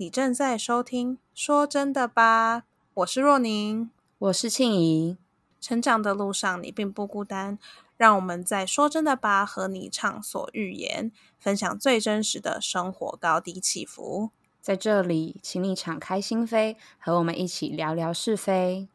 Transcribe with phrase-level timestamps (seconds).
[0.00, 2.60] 你正在收听《说真的吧》，
[2.94, 5.18] 我是若宁，我是庆怡。
[5.60, 7.58] 成长的路上，你并不孤单。
[7.98, 14.30] 让我们在《说真的吧》和你畅所欲言，分享最真实的生活高低起伏。
[14.62, 18.88] 在这里，请你敞开心扉，和我们一起聊聊是非。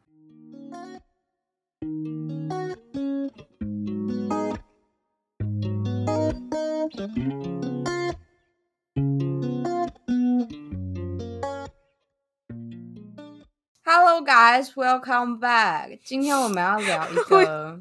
[14.08, 15.98] Hello, guys, welcome back.
[16.04, 17.76] 今天我们要聊一个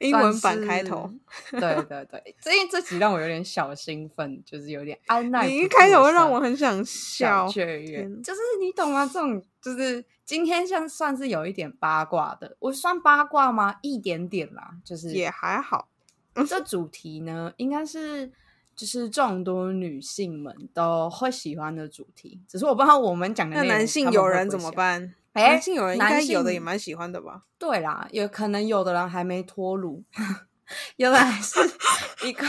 [0.00, 1.08] 英文版开头。
[1.52, 5.46] 对对对，这这集让我有点小兴奋，就是有点安奈。
[5.46, 9.06] 你一开头会让我很想笑，雀跃，就是你懂吗？
[9.06, 13.76] 这种就是今天像算是有一点八卦的，我算八卦吗？
[13.80, 15.86] 一点点啦，就是也还好。
[16.48, 18.28] 这主题呢，应该是
[18.74, 25.14] 就是众多女性们都会喜欢的主题，只是我不知道我们讲的那男性友人怎么办？
[25.46, 27.42] 男性有人应该有的也蛮喜欢的吧？
[27.58, 30.02] 对啦，有可能有的人还没脱乳，
[30.96, 31.58] 有的还是
[32.26, 32.46] 一块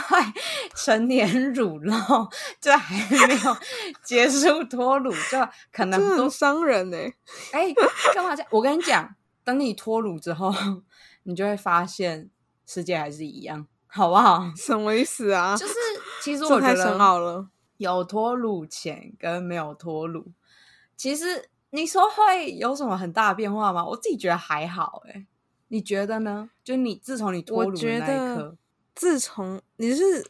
[0.75, 3.57] 成年乳酪，就还没有
[4.03, 6.97] 结束脱乳，就可能都伤人呢。
[7.51, 7.73] 哎，
[8.13, 8.47] 干嘛这样？
[8.51, 10.53] 我跟你讲，等你脱乳之后，
[11.23, 12.29] 你就会发现
[12.65, 13.67] 世界还是一样。
[13.91, 14.43] 好不好？
[14.55, 15.57] 什么意思啊？
[15.57, 15.73] 就是
[16.21, 17.47] 其实我觉得深奥了。
[17.77, 20.31] 有脱乳前跟没有脱乳，
[20.95, 23.85] 其实你说会有什么很大的变化吗？
[23.85, 25.03] 我自己觉得还好。
[25.07, 25.25] 哎，
[25.67, 26.49] 你觉得呢？
[26.63, 28.57] 就你自从你脱乳的那一刻，
[28.95, 30.25] 自从你是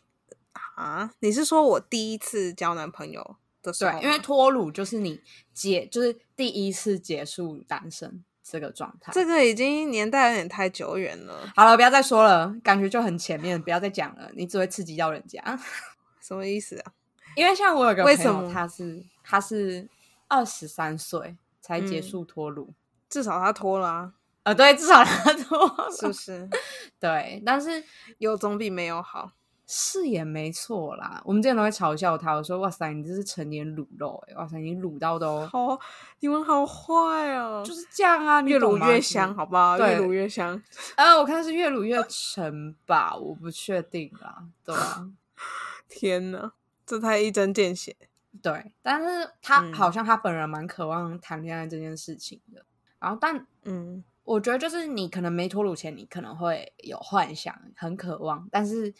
[0.76, 3.92] 啊，你是说我第一次交男朋友的时候？
[3.92, 5.22] 对，因为脱乳就是你
[5.54, 8.24] 结，就是第一次结束单身。
[8.52, 11.54] 这个状态，这个已经年代有点太久远了。
[11.56, 15.40] 好了，不要再说了，感觉就很前面，不要再讲了，你只会刺激到人家。
[16.20, 16.94] 什么意思啊？
[17.36, 19.88] 因为像我有个朋友，他是他是
[20.30, 22.74] 二十三岁才结束脱乳，
[23.10, 24.14] 至少他脱了啊。
[24.44, 26.50] 呃，对，至少他脱，是不是？
[26.98, 27.84] 对，但是
[28.20, 29.34] 有总比没有好。
[29.72, 34.34] 是也没错啦，我们之前都会嘲笑他，我说：“哇塞，你这是成年卤肉哎！
[34.34, 35.80] 哇塞，你卤到都好，
[36.22, 37.62] 你们好坏哦！
[37.64, 39.78] 就是这样啊， 越卤越香，好不好？
[39.78, 40.60] 越卤越香。
[40.96, 44.44] 呃，我看是越卤越沉吧，我不确定啦。
[44.66, 45.08] 对啊，
[45.88, 46.52] 天哪，
[46.84, 47.96] 这太一针见血。
[48.42, 52.66] 对，但是他好像他本人蛮渴望谈恋爱这件事情的。
[53.00, 58.94] 然后，但嗯，我觉得就是你可能没脱乳前，你可能会有幻想，很渴望，但是。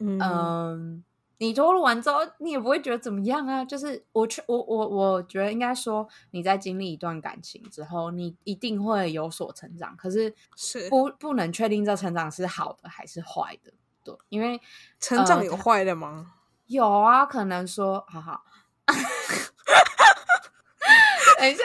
[0.00, 1.04] 嗯，
[1.38, 3.64] 你脱乳完之后，你也不会觉得怎么样啊。
[3.64, 9.96] 就是我，我，我，我觉得应该说，你在经历一段感情之后，你一定会有所成长。
[9.96, 13.72] 可是是不不能确定这成长是好的还是坏的。
[14.02, 14.60] 对，因为
[14.98, 16.34] 成长有坏的吗？
[16.66, 18.44] 有啊，可能说，好好，
[21.38, 21.62] 等一下，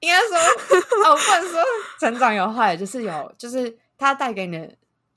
[0.00, 0.36] 应该说，
[1.04, 1.62] 哦，不能说
[2.00, 4.76] 成长有坏，就是有，就是它带给你的。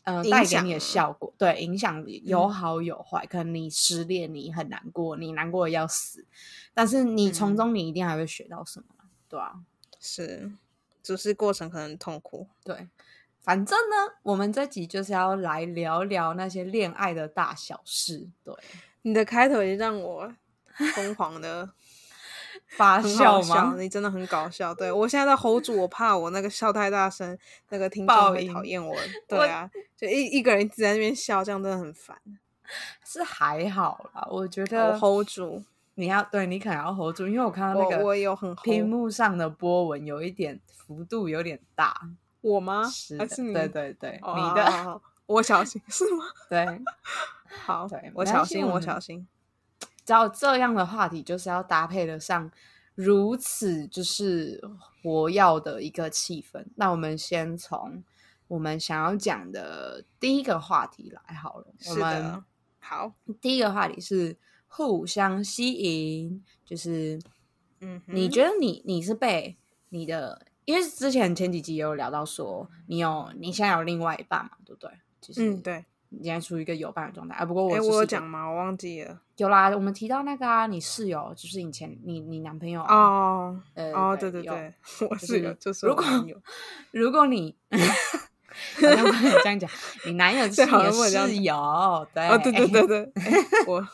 [0.09, 3.25] 嗯，带给你的效果，对，影响有好有坏。
[3.25, 6.25] 可能你失恋，你很难过，你难过的要死，
[6.73, 8.85] 但是你从中你一定还会学到什么，
[9.27, 9.55] 对啊，
[9.99, 10.49] 是，
[11.03, 12.47] 只是过程可能痛苦。
[12.63, 12.87] 对，
[13.41, 18.29] 反正呢，我们这集就是要来聊聊那些恋爱的大小事。
[18.45, 18.55] 对，
[19.01, 20.31] 你的开头也让我
[20.95, 21.69] 疯狂的。
[22.75, 23.75] 发笑吗？
[23.77, 24.73] 你真的很搞笑。
[24.73, 27.37] 对我现在在 hold 住，我怕我那个笑太大声，
[27.69, 28.95] 那个听众会讨厌我。
[29.27, 32.17] 对啊，就一一个人一直在那边笑，这样真的很烦。
[33.05, 35.63] 是还好啦，我觉得 hold 住。
[35.95, 41.95] 你要对你可能要 hold 住，因为我看到那个我有很屏幕上的波纹有一点幅度有点大。
[42.41, 42.83] 我吗？
[42.85, 43.53] 是还是你？
[43.53, 46.25] 对对对，你的我小心是吗？
[46.49, 46.81] 对，
[47.65, 49.25] 好，我小心， 我小心。
[50.07, 52.49] 照这样的话题，就是要搭配得上
[52.95, 54.63] 如此就是
[55.03, 56.65] 活要的一个气氛。
[56.77, 58.01] 那我们先从
[58.47, 61.67] 我们想要讲的第一个话题来好了。
[61.89, 62.41] 我们
[62.79, 64.37] 好，第一个话题是
[64.67, 67.19] 互相吸引，就是
[67.81, 69.57] 嗯，你觉得你你是被
[69.89, 74.89] 你的，因为之前前几集也有聊到说，你有你现在有另外一半嘛，对不对？
[75.19, 75.83] 就是嗯，对。
[76.09, 77.45] 你现在处于一个有伴的状态啊？
[77.45, 78.47] 不过我哎，我有讲吗？
[78.47, 79.19] 我忘记了。
[79.37, 84.73] 有啦，我们提到那个啊，你室友就是以前你你男朋友哦，呃哦，对对对，
[85.09, 86.03] 我室友就是如果
[86.91, 87.55] 如果你，
[88.79, 89.69] 这样讲，
[90.05, 93.11] 你男友 是你的室友，对，哦对对对对，
[93.67, 93.87] 我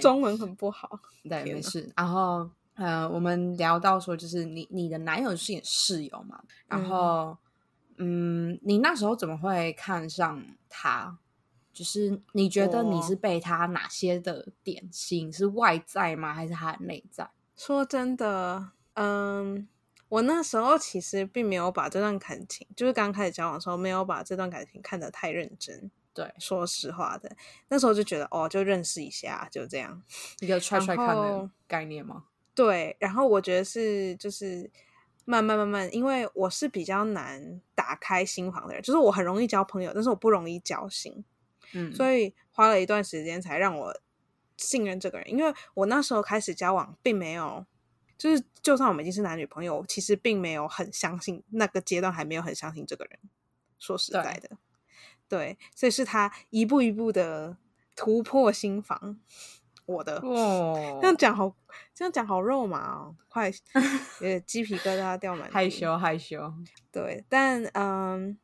[0.00, 1.90] 中文很不好，对，没事。
[1.96, 7.36] 然后呃，我们聊到说，就是你你的男友是你室友嘛，然后。
[8.02, 11.18] 嗯，你那时候怎么会看上他？
[11.72, 15.32] 就是你觉得你是被他哪些的点吸引？
[15.32, 16.34] 是外在吗？
[16.34, 17.30] 还是他的内在？
[17.56, 19.68] 说真的，嗯，
[20.08, 25.90] 我那时候其实并没有把这段感情，就是刚开始交往的时候，没有把这段感情看得太认真。
[26.12, 27.36] 对，说实话的，
[27.68, 30.02] 那时候就觉得哦，就认识一下，就这样
[30.40, 32.24] 一个踹踹看的概念吗？
[32.52, 34.68] 对，然后我觉得是就是
[35.30, 41.24] 慢慢慢慢，因为我是比较难打开心房的人，就是我很容易交朋友，但是我不容易交心。
[41.72, 44.00] 嗯，所以花了一段时间才让我
[44.56, 47.64] 信任这个人，因为我那时候开始交往，并没有，
[48.18, 53.18] 就是就算我们已经是男女朋友，其实并没有很相信那个阶段，还没有很相信这个人。
[53.78, 54.58] 说实在的，
[55.28, 57.56] 对，所以是他一步一步的
[57.94, 59.20] 突破心房，
[59.90, 61.54] 我的哦，这样讲好，
[61.94, 63.50] 这样讲好肉麻哦，快，
[64.20, 66.52] 呃，鸡皮疙瘩掉满，害羞害羞，
[66.92, 68.38] 对，但嗯，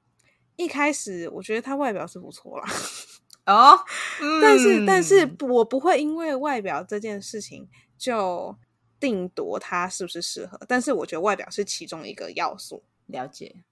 [0.57, 2.67] 一开始我觉得他外表是不错啦。
[3.47, 3.79] 哦，
[4.43, 8.57] 但是但是我不会因为外表这件事情就
[8.99, 12.83] 定夺他是不是适合，但是我觉得外表是其中一个要素。
[13.07, 13.63] 了解，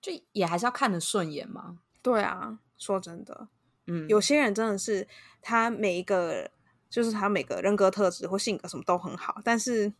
[0.00, 1.80] 就也还是要看得顺眼嘛。
[2.00, 3.48] 对啊，说真的，
[3.86, 5.06] 嗯，有些人真的是
[5.42, 6.50] 他每一个
[6.90, 9.90] 就是他每个人格特质或性格什么都很好，但是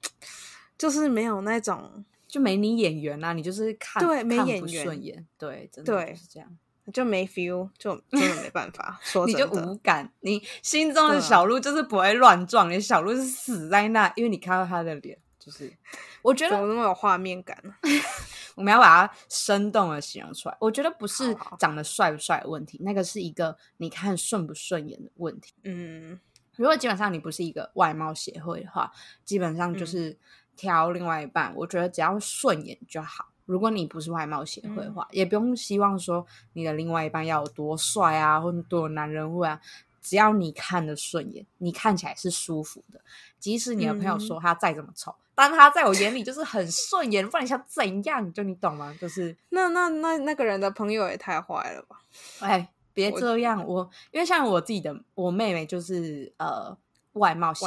[0.77, 6.59] 就是没有那种就没你眼缘啊，你就是看对没眼缘，对，真的是这样。
[6.93, 9.25] 就没 feel，就 真的没办法说。
[9.25, 15.73] 你就无感，你心中的小鹿就是不会乱撞，你小鹿是死在那，因为你看到他的脸，就是
[16.21, 17.73] 我觉得怎么那么有画面感呢？
[18.57, 20.57] 我们要把它生动的形容出来。
[20.59, 25.55] 我觉得不是长得帅不帅的问题，那个是一个你看顺不顺眼的问题。
[25.63, 26.19] 嗯，
[26.61, 28.93] 如果基本上你不是一个外貌协会的话，
[29.25, 30.15] 基本上就是
[30.57, 33.31] 挑另外一半，我觉得只要顺眼就好。
[33.47, 39.59] 如果你不是外貌协会的话，也不用希望说你的另外一半要有多帅啊，或者多有男人味啊。
[40.03, 43.01] 只要你看的顺眼，你看起来是舒服的，
[43.39, 47.27] 即使你的朋友说他再怎么丑，但他在我眼里就是很顺眼。
[47.27, 48.31] 不然你想怎样？
[48.35, 48.95] 就你懂吗？
[49.01, 52.03] 就是那那那那个人的朋友也太坏了吧？
[52.41, 56.77] 哎，别这样，我因为像我自己的我妹妹就是呃。
[57.15, 57.67] 外貌协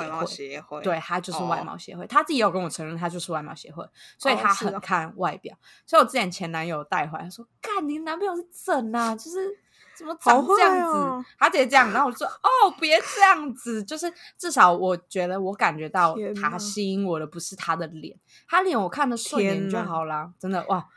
[0.62, 3.86] 会，对她就是外貌协会，她自己有跟我承认她就是外貌协会，
[4.18, 5.54] 所以她很看外表。
[5.86, 9.60] 所以我之前前男友带回来说：“看你男朋友是整啊，就是
[9.98, 18.18] 怎么长这样子？”他直接这样，然后我说：“哦，别这样子，就是至少我觉得我感觉到他吸引我的不是他的脸，
[18.48, 20.32] 他脸我看的顺眼就好啦。
[20.40, 20.88] 真的哇，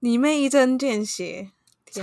[0.00, 1.52] 你妹一针见血，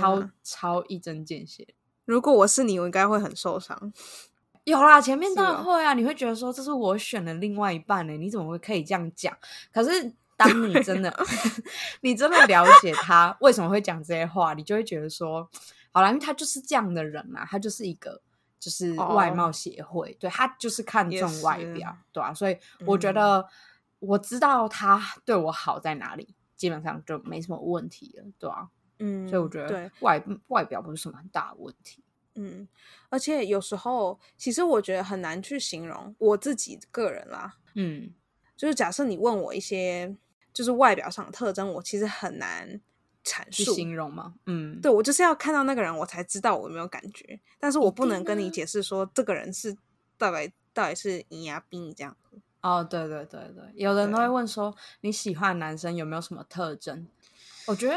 [0.00, 1.66] 超超一针见血。
[2.04, 3.92] 如果我是你，我应该会很受伤。
[4.64, 9.36] ”有啦，前面当然会啊，你会觉得说这是我选的另外一半呢，你怎么会可以这样讲？
[9.72, 11.12] 可是当你真的，
[12.02, 15.48] 你真的了解他为什么会讲这些话，你就会觉得说，
[15.90, 18.22] 好了，因为他就是这样的人嘛，他就是一个
[18.60, 22.56] 就是外貌协会，对他就是看重外表，对啊，所以
[22.86, 23.44] 我觉得
[23.98, 28.68] 我知道他对我好在哪里，基本上就没什么问题了，对啊，
[29.04, 32.02] 嗯，所以我觉得外外表不是什么很大的问题。
[32.36, 32.66] 嗯，
[33.10, 37.56] 而且有时候，其实我觉得很难去形容我自己个人啦。
[37.74, 38.10] 嗯，
[38.56, 40.16] 就是假设你问我一些
[40.52, 42.80] 就是外表上的特征，我其实很难
[43.24, 44.34] 阐述形容吗？
[44.46, 47.38] 嗯，对我就是要看到那个人，我才知道我有没有感觉。
[47.58, 49.76] 但是我不能跟你解释说这个人是
[50.16, 52.16] 到底到底是你呀逼你这样。
[52.62, 57.08] 哦，对对对对，有人都会问说你喜欢男生有没有什么特征？
[57.66, 57.96] 我觉得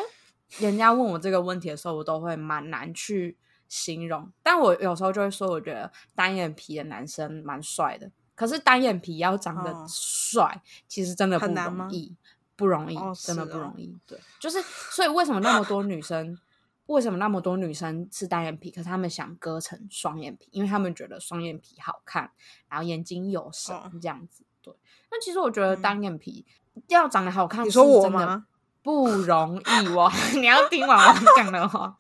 [0.60, 3.38] 人家问我这个问题的时候，我都会蛮难去。
[3.68, 8.12] 形容，但我有时候就会说，我觉得单眼皮的男生蛮帅的。
[8.36, 12.16] 可是单眼皮要长得帅，其实真的不容易，
[12.56, 13.98] 不容易，真的不容易。
[14.06, 16.38] 对，就是所以为什么那么多女生，
[16.86, 22.32] 为什么那么多女生是单眼皮，可是她们想割成双眼皮，因为她们觉得双眼皮好看，
[22.70, 24.46] 然后眼睛有神这样子。
[24.62, 24.72] 对，
[25.10, 26.46] 那其实我觉得单眼皮
[26.88, 28.46] 要长得好看，你说我吗？
[28.86, 30.14] 不容易哇！
[30.40, 31.98] 你要听完我讲的话，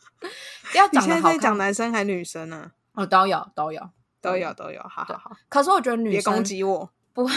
[0.75, 1.39] 要长得好看。
[1.39, 2.72] 讲男生还女生呢？
[2.94, 3.89] 哦，都有，都有，
[4.22, 4.80] 都有，都有。
[4.84, 5.36] 好好好。
[5.50, 7.34] 可是我觉得女生别攻击我，不会，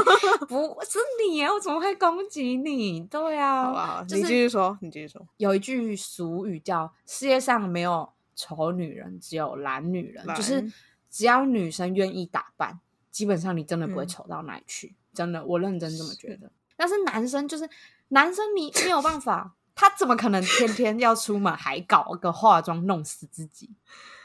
[0.48, 1.52] 不是你啊！
[1.52, 3.02] 我怎么会攻击你？
[3.02, 5.20] 对啊，好吧，你继续说，你继续说。
[5.36, 10.72] 有一句俗语叫“世界上没有丑女人，只有懒女人”，就是
[11.10, 14.96] 只要女生愿意打扮，基本上你真的不会丑到哪里去。
[15.12, 16.50] 真的，我认真这么觉得。
[16.78, 17.68] 但是男生就是。
[18.08, 23.70] 男生你没有办法，他怎么可能天天要出门还搞个化妆弄死自己？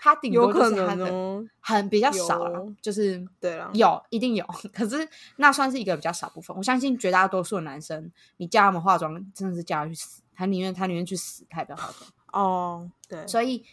[0.03, 1.05] 他顶多就是他的
[1.59, 6.55] 很比较少了，就是对了，有一定有， 可是那算是一个比较少部分。
[6.57, 12.11] 我相信绝大多数的男生，你叫他们化妆，真的是叫他去死，他宁愿他宁愿去死，他也不要化妆。
[12.33, 13.63] 哦，对，所以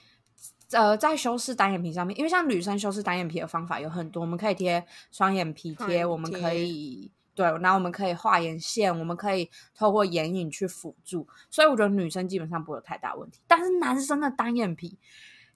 [0.73, 13.41] 呃，在修饰单眼皮上面，因为像女生修饰单眼皮的方法有很多，我们可以贴双眼皮贴，我们可以对，然后我们可以画眼线，我们可以透过眼影去辅助，所以我觉得女生基本上不会有太大问题。
[13.47, 14.99] 但是男生的单眼皮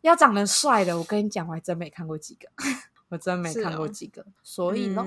[0.03, 2.49] 要长得帅的，我跟你讲，我还真没看过几个，
[3.11, 4.25] 我真没看过几个。
[4.45, 5.05] 所以呢，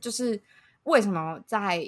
[0.00, 0.40] 就 是
[0.84, 1.84] 为什么在。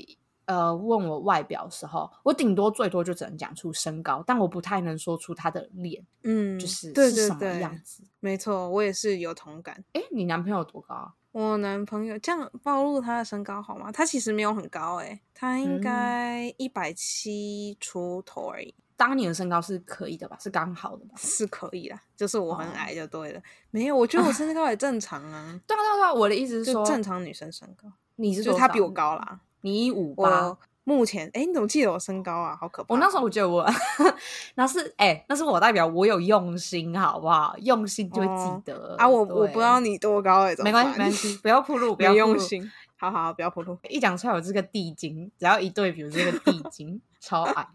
[0.46, 8.04] 呃，问我外表的时候，我顶多最多就只能讲出身高，但我不太能说出他的脸，嗯，就是是什么样子。
[8.20, 9.82] 没错，我也是有同感。
[9.92, 11.12] 哎，你男朋友多高？
[11.36, 13.92] 我男朋友这样暴露他的身高好吗？
[13.92, 18.74] 他其实没有很高，哎，他应该一百七出头而已。
[18.96, 20.38] 当年的身高是可以的吧？
[20.40, 21.14] 是刚好的吧？
[21.18, 23.42] 是可以啦，就是我很矮就对了。
[23.70, 25.60] 没有，我觉得我身高也正常啊。
[25.68, 27.86] 对啊，对啊，我的意思是说正常女生身高。
[28.14, 29.38] 你是说他比我高啦？
[29.60, 30.56] 你一五八，
[30.88, 32.56] 目前哎，你怎么记得我身高啊？
[32.60, 32.94] 好可怕！
[32.94, 33.68] 我那时候我觉得我
[34.54, 37.56] 那是哎，那是我代表我有用心，好不好？
[37.58, 39.08] 用心就会记得啊。
[39.08, 42.70] 我我不知道你多高哎，没关系没关系，不要铺路， 不要用心。
[42.96, 43.76] 好好，不要铺路。
[43.88, 47.66] 一讲出来我这个地精，只要一对比，我这个地精超矮。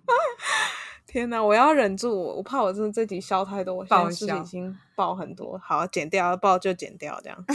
[1.05, 5.59] 天哪，我要忍住，我怕我真的这集笑太多，我现在是已经爆很多。
[5.61, 7.45] 好，剪掉，爆就剪掉，这样。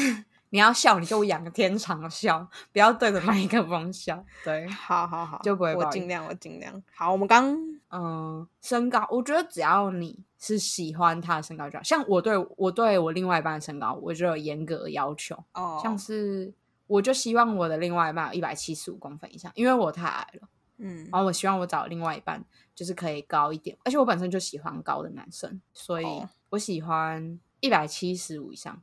[0.50, 4.24] 你要笑，你就仰个天长笑，不要对着麦克风笑。
[4.44, 5.74] 对， 好好好，就不会。
[5.74, 6.82] 我尽量，我尽量。
[6.94, 7.56] 好，我们刚
[7.90, 11.82] 嗯，身高，我觉得只要你是喜欢他的身高就好。
[11.82, 15.36] 像我对我对我另外一半的身高，我就有严格要求。
[15.54, 16.52] 哦，像是
[16.86, 20.48] 我就希望我的另外一半有一百七十五公分以上，因为我太矮了。
[20.78, 26.06] 嗯，然后我希望我找另外一半就是可以高一点，而且我本身就喜欢高的男生，所以
[26.50, 28.80] 我喜欢一百七十五以上。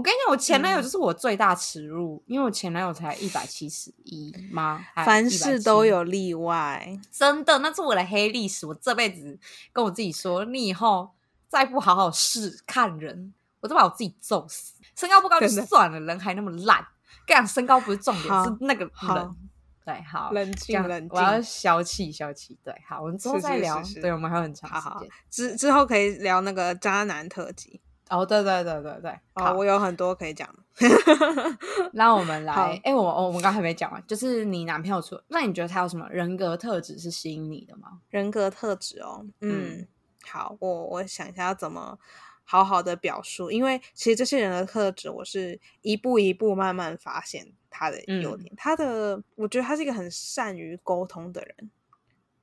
[0.00, 4.82] 我跟你讲，我前男友就是我最大耻辱，因为我前男友才一百七十一吗？
[5.04, 8.66] 凡事都有例外，真的，那是我的黑历史。
[8.66, 9.38] 我这辈子
[9.74, 11.10] 跟我自己说，你以后
[11.48, 14.72] 再不好好试看人，我都把我自己揍死。
[14.96, 16.78] 身高不高就算了，人还那么烂。
[17.26, 19.36] 跟你讲，身高不是重点，是那个人。
[19.84, 22.58] 对，好，冷静，冷静，我要消气，消气。
[22.64, 23.82] 对，好，我们之后再聊。
[24.00, 27.82] 对，我们还有很长时间，之之后可以聊那个渣男特辑。
[28.10, 30.52] 哦，对对对对对，哦，我有很多可以讲。
[31.92, 38.00] 那我们来，哎，我我们刚还没讲完，就是你男朋友说，那你觉得他有什么人格特质是吸引你的吗？
[38.08, 39.86] 人格特质哦，嗯，
[40.26, 41.98] 好，我我想一下要怎么
[42.44, 48.52] 好好的表述，因为其实这些人的特质，我是一步一步慢慢发现他的优点。
[48.56, 51.70] 他的，我觉得他是一个很善于沟通的人，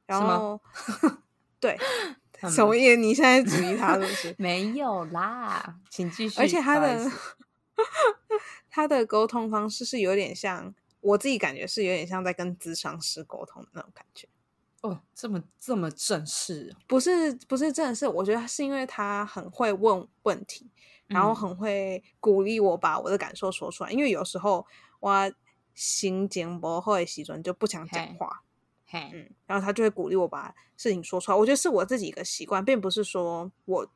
[0.06, 0.62] 然后
[1.60, 1.78] 对。
[2.42, 2.96] 什么意思？
[2.98, 4.36] 你现在质疑他是不是？
[4.38, 6.40] 没有啦，请继续。
[6.40, 7.12] 而且他的
[8.70, 14.28] 他的沟通方式是有点像，我自己感觉是有点像在跟咨商师沟通的那种感觉。
[14.82, 16.76] 哦，这么这么正式？
[16.86, 20.70] 不是不是正式，我觉得是因为他很会问问题，
[21.08, 23.92] 然后很会鼓励我把我的感受说出来。
[23.92, 24.66] 因为有时候
[25.00, 25.32] 我
[25.74, 28.44] 心情不好的时阵就不想讲话。
[29.14, 31.38] 嗯，然后他就会鼓励我把事情说出来。
[31.38, 33.90] 我觉得是我自己一个习惯，并不是说我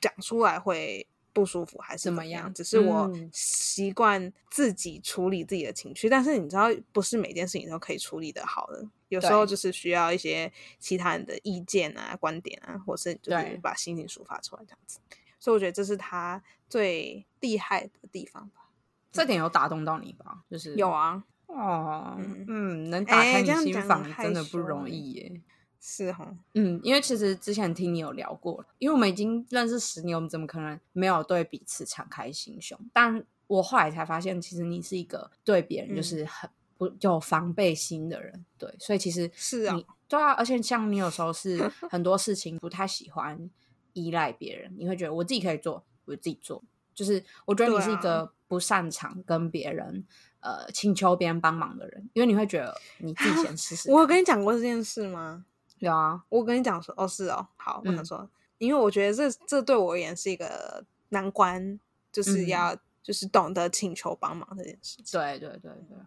[0.00, 6.08] 讲出来会不舒服还是怎么样，只是我习惯自己处理自己的情绪。
[6.08, 14.98] 但是你知道，不是每件事情都可以处理的好的，有时候就是需要一些其他人的意见啊、观点啊，或是就是把心情抒发出来这样子。
[15.38, 18.70] 所以我觉得这是他最厉害的地方吧。
[19.12, 20.44] 这点有打动到你吧？
[20.50, 21.24] 就是有啊。
[21.46, 22.16] 哦，
[22.48, 25.40] 嗯，能打开你心房真的不容易耶，
[25.80, 32.78] 是哈，嗯，因为其实之前听你有聊过了，因为我们已经认识十年，我们怎么可能没有对彼此敞开心胸？
[32.92, 41.56] 但我后来才发现，其实你是一个对别人就是很不有防备心的人，对，所以其实是啊，对啊，而且像你有时候是
[41.88, 43.48] 很多事情不太喜欢
[43.92, 46.62] 依赖别人，你会觉得我自己可以做，我自己做，
[46.92, 50.04] 就是我觉得你是一个不擅长跟别人。
[50.46, 53.90] 呃，请求别人帮忙的人，因为你会觉得你自己先试试。
[53.90, 55.44] 我跟你讲过这件事吗？
[55.78, 61.80] 有啊，我跟你讲说，哦，是哦，好，我能说，因为我觉得这这对我而言是一个难关，
[62.12, 65.20] 就是要就是懂得请求帮忙这件事情。
[65.20, 65.98] 对对对对，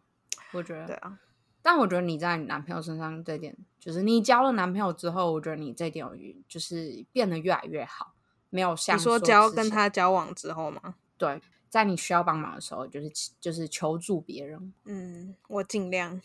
[0.54, 1.20] 我觉得对啊。
[1.62, 6.16] 但我觉得你在你男朋友身上这点，就是你交了男朋友之后，我觉得你这点有
[6.48, 8.14] 就是变得越来越好，
[8.50, 10.96] 没有像你说交跟他交往之后吗？
[11.18, 11.42] 对。
[11.70, 14.74] 在你需要帮忙的时候，就是就是求助别人。
[14.86, 16.20] 嗯，我尽量。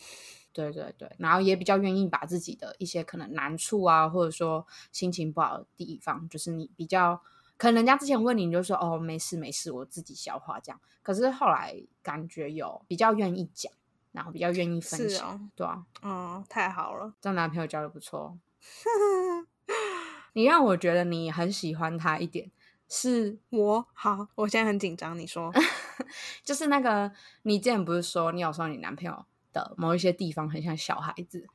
[0.51, 7.21] 对对对，然后也比较愿意把自己的一些可能难处啊，或者说心情不好的地方，就是你比较
[7.57, 10.79] 可能人家之前问你，你就说哦没事没事，我自己消化这样。
[11.03, 13.69] 可是后来感觉有比较愿意讲，
[14.13, 18.37] 然后比较愿意分享，对啊，哦，太好了，这男朋友交的不错。
[20.31, 22.49] 你让我觉得你很喜欢他一点。
[22.89, 25.17] 是我好，我现在很紧张。
[25.17, 25.51] 你说，
[26.43, 27.11] 就是那个
[27.43, 31.45] 你之前不是说你有时候你男朋友的某一些地方很像小孩子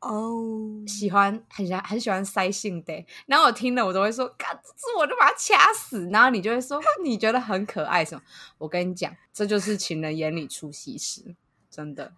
[0.00, 6.08] 哦，喜欢很喜欢很喜欢塞性的，然后我听了我都会说，干这我就把他掐死。
[6.10, 8.22] 然后你就会说你觉得很可爱什么？
[8.58, 11.34] 我跟你讲，这就是情人眼里出西施，
[11.70, 12.12] 真的。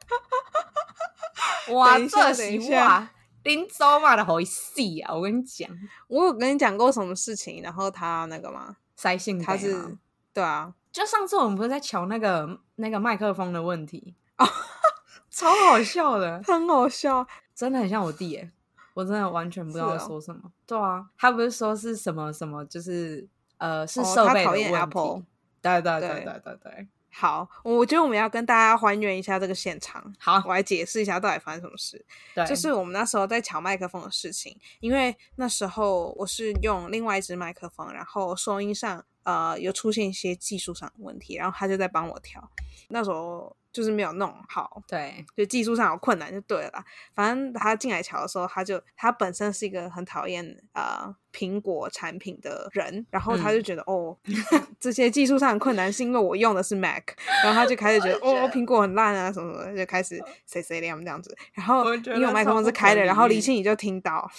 [1.73, 3.11] 哇，这是哇。
[3.45, 5.15] 林州嘛的好细啊！
[5.15, 5.69] 我跟你讲，
[6.09, 8.77] 我有跟你讲过什么事情，然后他那个吗？
[8.97, 9.97] 塞信他是
[10.35, 14.47] 对啊，就上次我们不是在瞧那个那个麦克风的问题啊，
[15.31, 18.51] 超好笑的， 很好笑，真的很像我弟耶，
[18.95, 20.53] 我真的完全不知道说什么。
[20.67, 25.25] 对啊，他不是说是什么什么，就是呃是设备的问题，
[25.63, 26.89] 对对对对对对。
[27.13, 30.15] 好，我觉得我们要跟大家还原一下这个现场。
[30.19, 32.05] 好，我来解释一下到底发生什么事。
[32.35, 42.51] 对，就是我们那时候在调麦克风的事情，因为那时候我是用另外一支麦克风，然后收音上呃有出现一些技术上的问题，然后他就在帮我调。
[42.89, 43.57] 那时候。
[43.73, 46.85] 就是没有弄好，对，就技术上有困难就对了。
[47.15, 54.17] 反正他进来瞧的时候，他就他本身是一个很讨厌呃苹果产品的人，然后他就觉得哦，
[54.81, 57.05] 这些技术上的困难是因为我用的是 Mac，
[57.45, 61.37] 然后他就开始觉得 哦苹果很烂啊什么什么，就开始 say say 这样这样子。
[61.53, 64.31] 然后因为麦克风是开的，然后李庆宇就听到。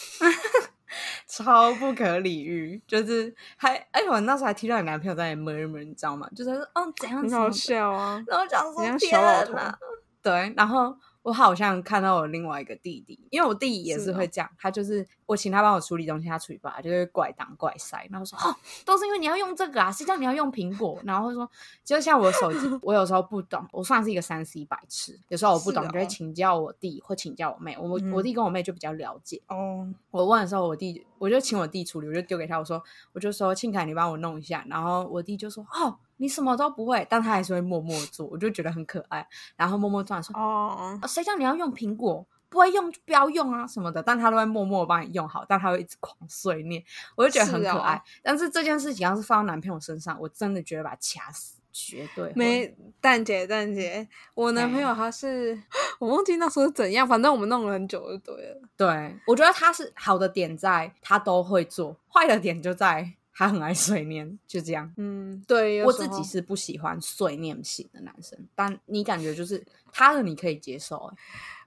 [1.28, 6.30] 超不可理喻，就是还哎，我那时候还听到你男朋友在 murmur，你知道吗？
[6.36, 9.22] 就是说，哦，怎样很好笑啊，然后讲说天
[9.54, 9.78] 哪，
[10.22, 10.96] 对，然后。
[11.24, 18.54] 我好像看到我另外一个弟弟，因为我弟弟也是会这样，他就是我请他帮我处理东西，他处理不来，就会怪挡怪塞，然后说哦，
[18.86, 21.00] 都是因为你要用这个啊，谁叫你要用苹果？
[21.06, 21.50] 然后说，
[21.86, 29.88] 就像我手机， 我有时候不懂，我算是一个三 C 白痴，有时候我不懂就会请教我弟或请教我妹，我我弟跟我妹就比较了解哦。
[30.12, 32.84] 我问的时候，我弟我就请我弟处理，我就丢给他，我说
[33.14, 35.98] 我就说庆凯，你帮我弄一下，然后我弟就说哦。
[36.18, 39.28] 你什么都不会，但他还是会默默做，我就觉得很可爱。
[39.56, 42.24] 然后默默做，说：“哦，谁叫你要用苹果？
[42.52, 46.84] 不会用就不要用啊什么的。”但他都会默默帮你用好，但他会一直狂碎念，
[47.16, 48.00] 我就觉得很可爱。
[48.22, 52.76] 但是这件事情要是放到男朋友身上，我真的觉得把他掐死，绝对没。
[53.00, 55.60] 蛋姐，蛋姐，我男朋友他是
[55.98, 58.62] 我忘记那时候是怎样，反正我们弄了很久就对了。
[58.78, 63.14] 对，我觉得他是好的点在他都会做，坏的点就在。
[63.42, 64.94] 他很爱碎念，就这样。
[64.98, 70.98] 嗯，对我自己是不喜欢碎念型的男生，但你感觉就是他的你可以接受。
[70.98, 71.18] 哎，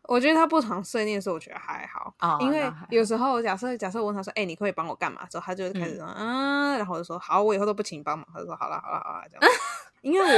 [0.05, 9.43] 我觉得他不常碎念的时候，我觉得还好啊，因为有时候假设假设我问他说：“哎，你可以帮我干嘛？”之后他就开始说：“嗯。”然后我就说：“好，我以后都不请你帮忙。”他就说：“好了，好了，好了。”这样。
[10.05, 10.37] 因为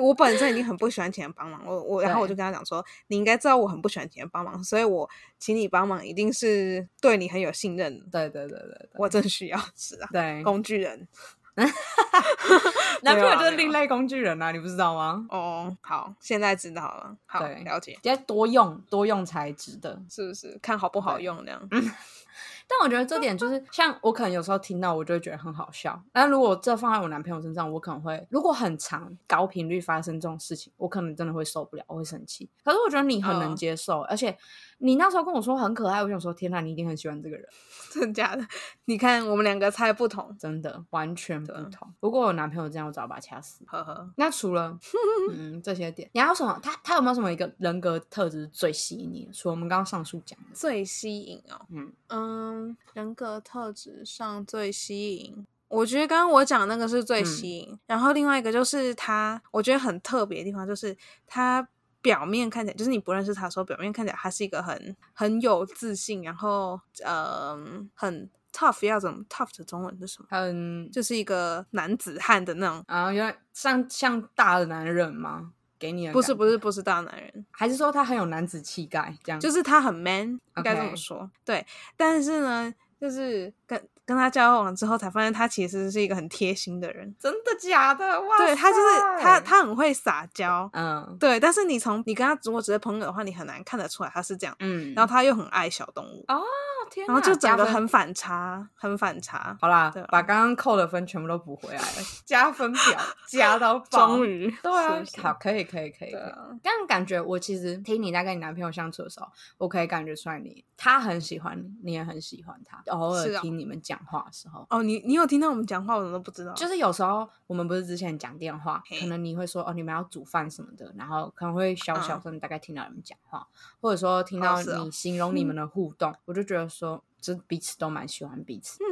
[0.00, 8.00] 我我本身已经很不喜欢请人帮忙，我我然后我就跟他讲说，你应该知道我很不喜欢请人帮忙，所以我请你帮忙一定是对你很有信任。
[8.10, 11.06] 对对对对，我真需要是啊，对工具人，
[13.02, 15.26] 男朋友就是另类工具人啊，你不知道吗？
[15.28, 20.58] 哦，好，现在知道了，好了解，要多用多用才值得，是不是？
[20.62, 21.68] 看好不好用那样。
[22.66, 26.02] 但我觉得这点就是，像我可能有时候听到，我就会觉得很好笑。
[26.12, 32.50] 但如果这放在我男朋友身上，我可能会，如果很长、高频率发生这种事情，我可能真的会受不了，我会生气。
[32.64, 34.36] 可是我觉得你很能接受，而且。
[34.78, 37.46] 你那时候跟我说很可爱，我想说天哪，你一定很喜欢这个人，
[37.92, 38.46] 真的假的？
[38.86, 41.92] 你看我们两个猜不同，真的完全不同。
[42.00, 43.64] 如果我男朋友这样，我早把他掐死。
[43.66, 44.10] 呵呵。
[44.16, 44.78] 那除了
[45.32, 46.58] 嗯这些点，你还有什么？
[46.62, 49.28] 他他有没有什么一个人格特质最吸引你？
[49.32, 57.78] 除了我们刚刚上述讲的最吸引哦，嗯嗯，人格特质上最吸引，我觉得刚刚我讲那个是最吸引。
[57.86, 61.66] 然后另外一个就是他，我觉得很特别的地方就是他。
[62.04, 67.58] 表面看起来就是你不认识他的时候，表面看起来他是一个很很有自信，然后呃
[67.94, 70.26] 很 tough，要怎么 tough 的中文是什么？
[70.28, 75.52] 很就是一个男子汉的那种啊，原来像像大的男人吗？
[75.78, 79.16] 给你不是不是不是大男人，还是说他很有男子气概？
[79.24, 81.30] 这样就是他很 man，应该这么说。
[81.42, 83.82] 对，但是呢，就是跟。
[84.06, 87.14] 跟他交往之后，才发现他其实是一个很贴心的人。
[87.18, 88.20] 真的假的？
[88.20, 88.36] 哇！
[88.38, 90.68] 对他就是他，他很会撒娇。
[90.72, 91.40] 嗯，对。
[91.40, 94.54] 但是你从你跟他如果只是朋友的话，你很难看得出来他是这样。
[94.60, 94.92] 嗯。
[94.94, 96.24] 然后他又很爱小动物。
[96.28, 96.42] 哦
[96.90, 97.06] 天！
[97.06, 99.56] 然后就整个很反差，很反差。
[99.60, 104.08] 好啦，把刚刚扣的分全部都补回来了， 加分表 加到爆。
[104.08, 104.50] 终于。
[104.62, 105.02] 对啊。
[105.22, 106.10] 好，可以，可以，可以。
[106.10, 106.74] 这样。
[106.86, 109.26] 感觉我其实听你在跟你男朋友相处的时候，
[109.58, 112.82] 我可以感觉出来你他很喜欢你，你也很喜欢他。
[112.92, 114.66] 偶尔听你们讲话的时候。
[114.68, 116.52] 哦，你你有听到我们讲话，我怎么都不知道。
[116.52, 123.46] 就是有时候我们不是之前讲电话，可能你会说哦，你们要煮饭什么的，然后可能会小小声大概听到你们讲话，
[123.80, 126.83] 或者说听到你形容你们 的互动，我就觉得说，
[127.20, 128.78] 这彼此都蛮喜欢彼此。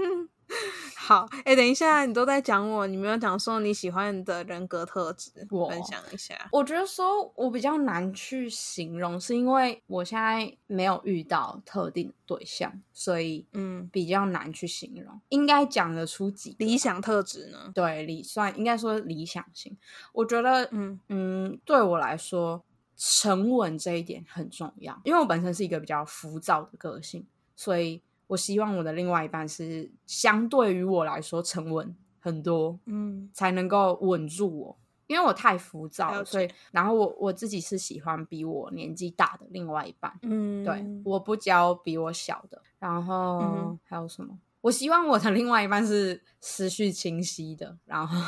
[0.94, 6.48] 好，哎，等一下，你都在讲我，你没有讲说你喜欢的人格特质，分享一下。
[6.52, 15.20] 我觉得说我比较难去形容，是因为我现在没有遇到特定对象，所以嗯，比较难去形容。
[15.30, 17.72] 应该讲得出几理想特质呢？
[17.74, 19.76] 对，理算应该说理想型。
[20.12, 22.62] 我觉得，嗯嗯，对我来说，
[22.96, 28.02] 沉稳这一点很重要，因为我本身是一个比较浮躁的个性，所以。
[28.28, 44.38] 我希望我的另外一半是相对于我来说沉稳很多，嗯，才能够稳住我，因为我太浮躁了，所以然后我我自己是喜欢比我年纪大的另外一半，嗯，对，我不交比我小的，然后还有什么？
[44.62, 48.18] 我希望我的另外一半是思绪清晰的，然后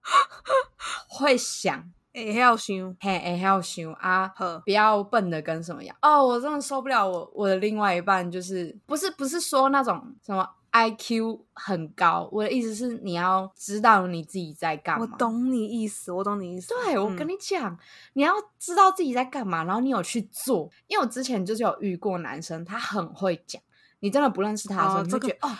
[1.06, 1.92] 会想。
[2.24, 4.32] 会晓想，嘿，会晓想啊，
[4.64, 6.26] 不要笨的跟什么样哦！
[6.26, 15.06] 我真的受不了我我的另外一半，就是不是不是说那种什么 I Q 很高，我的意思是你要知道你自己在干嘛。
[15.10, 16.68] 我懂你意思，我懂你意思。
[16.84, 17.78] 对，我跟你讲，
[18.14, 20.70] 你要知道自己在干嘛，然后你有去做。
[20.86, 23.60] 因为我之前就是有遇过男生，他很会讲，
[24.00, 25.50] 你真的不认识他的时候，你就觉得哦。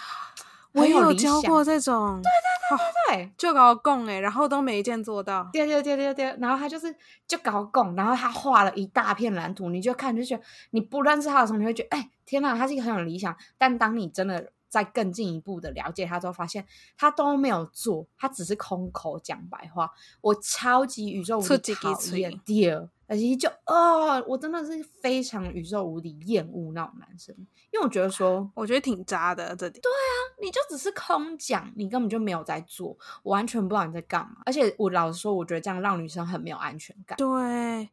[0.77, 6.95] 我也有教过这种，对对对对对，就搞供哎，然后都没一件做到，对对对对对，然后他就是
[7.27, 16.67] 就搞供，然后他画了一大片蓝图，你就看就觉得你不认识他的时候，你会觉得哎天哪，他是一个很有理想，但当你真的在更进一步的了解他之后，发现
[16.99, 22.89] 他都没有做，他只是空口讲白话，我超级宇宙无敌讨厌第二。
[23.07, 27.35] 而且就哦，我真的是非常宇宙无敌厌恶那种男生，
[27.71, 29.81] 因为我觉得说，我觉得挺渣的这点。
[29.81, 34.39] 对啊，你就只是空讲，你根本就没有在做，我完全不知道你在干嘛。
[34.45, 37.17] 而且我老实说，我觉得这样让女生很没有安全感。
[37.17, 37.89] 对，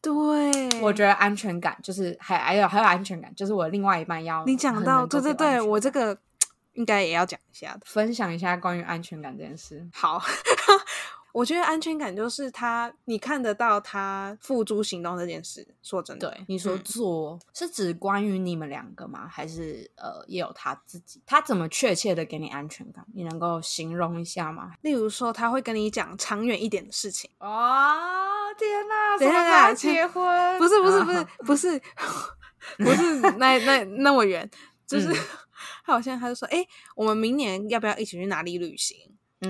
[0.00, 6.18] 对，我觉得安全感就是还还有还有安全感，就是我另外一半要你讲到，对对对，我这个
[6.72, 9.88] 应该也要讲一下，分享一下关于安全感这件事。
[9.92, 10.20] 好。
[11.32, 15.66] 我觉得安全感就是他，你看得到他付诸行动这件事。
[15.82, 19.26] 说真的，对你说做是指关于你们两个吗？
[19.28, 21.22] 还是呃，也有他自己？
[21.26, 23.04] 他怎么确切的给你安全感？
[23.14, 24.72] 你能够形容一下吗？
[24.82, 27.30] 例如说，他会跟你讲长远一点的事情。
[27.38, 27.46] 哦，
[28.58, 29.16] 天哪！
[29.18, 30.58] 等一下，结婚？
[30.58, 31.80] 不是，不是，不是， 不是，
[32.78, 34.48] 不是 那那那么远。
[34.86, 35.08] 就是
[35.84, 38.96] 他好像他就说，哎，我们明年要不要一起去哪里旅行？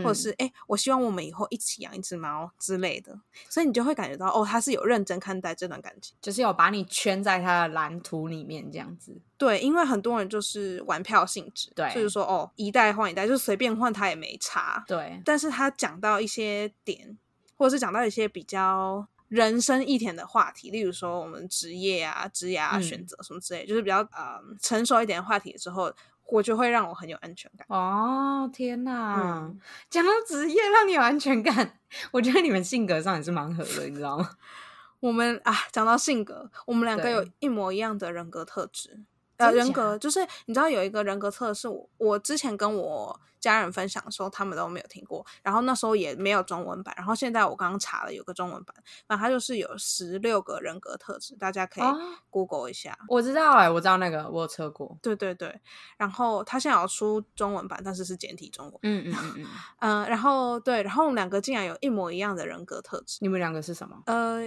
[0.02, 9.18] 或者是哎，我希望我们以后一起养一只猫之类的，所以你就会感觉到哦，他是有认真看待这段感情，就是有把你圈在他的蓝图里面这样子。
[9.38, 14.84] 对，因为很多人就是玩票性质，对，就是说哦，一代换一代，就随便换他也没差。
[14.86, 17.16] 对，但是他讲到一些点，
[17.56, 25.90] 或者是讲到一些比较人生一点的话题，例如说我们职业啊、职业啊选择什么之类，就是比较呃成熟一点的话题之后。
[26.28, 28.48] 我就会让我很有安全感哦！
[28.52, 29.50] 天哪，
[29.90, 31.78] 讲到职业让你有安全感，
[32.12, 34.30] 我觉得你们性格上也是蛮合的，你知道吗？
[35.00, 39.00] 我们啊，讲到性格，我们两个有一模一样的人格特质。
[39.36, 43.20] 呃，人格就是你知道有一个人格测试，我我之前跟我。
[43.40, 48.74] 家人分享的时候，他们都没有听过，然后那时候也没有中文版，然后现在我刚刚查了，有个中文版，
[49.08, 51.84] 那它就是有十六个人格特质，大家可以
[52.30, 52.98] Google 一下。
[53.08, 54.98] 我知道哎，我知道那个，我有测过。
[55.02, 55.60] 对对对，
[55.96, 58.78] 然后他现在有出中文版，但是是简体中文。
[58.82, 59.46] 嗯嗯嗯嗯。
[59.80, 63.18] 嗯， 然后对，然后我们两个竟然有一模一样的人格特质。
[63.20, 64.02] 你们两个是什么？
[64.06, 64.40] 呃，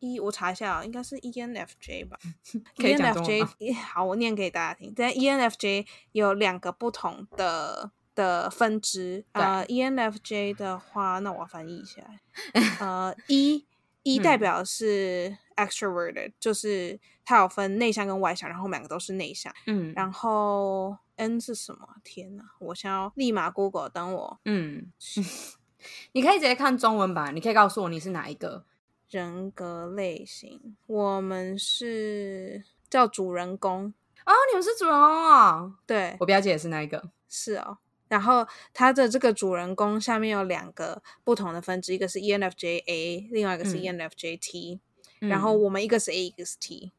[0.00, 2.18] 一我查一下，应该是 ENFJ 吧。
[2.76, 4.92] ENFJ 好，我念给大家听。
[4.94, 7.90] 但 ENFJ 有两个不同的。
[8.16, 12.02] 的分支，呃，ENFJ 的话，那我翻译一下，
[12.80, 13.64] 呃， 一
[14.02, 21.86] 一代表是 extroverted，就是它有分内向跟外向，然后两个都是内向，嗯，然后 N 是什么？
[22.02, 24.90] 天哪，我想要立马 Google 等我，嗯，
[26.12, 28.64] 你可以直接看中文版，你可以告诉我你是哪一个
[29.08, 30.76] 人格类型？
[30.86, 33.92] 我们是叫主人公
[34.24, 35.74] 哦，你们是主人公啊？
[35.86, 37.10] 对，我表姐也是那一个？
[37.28, 37.78] 是哦。
[38.08, 44.80] 然后他的这个主人公下面有两个不同的分支，一个是 ENFJ A，另外一个是 ENFJ T。
[45.18, 46.92] 然后我们一个是 A，一个是 T，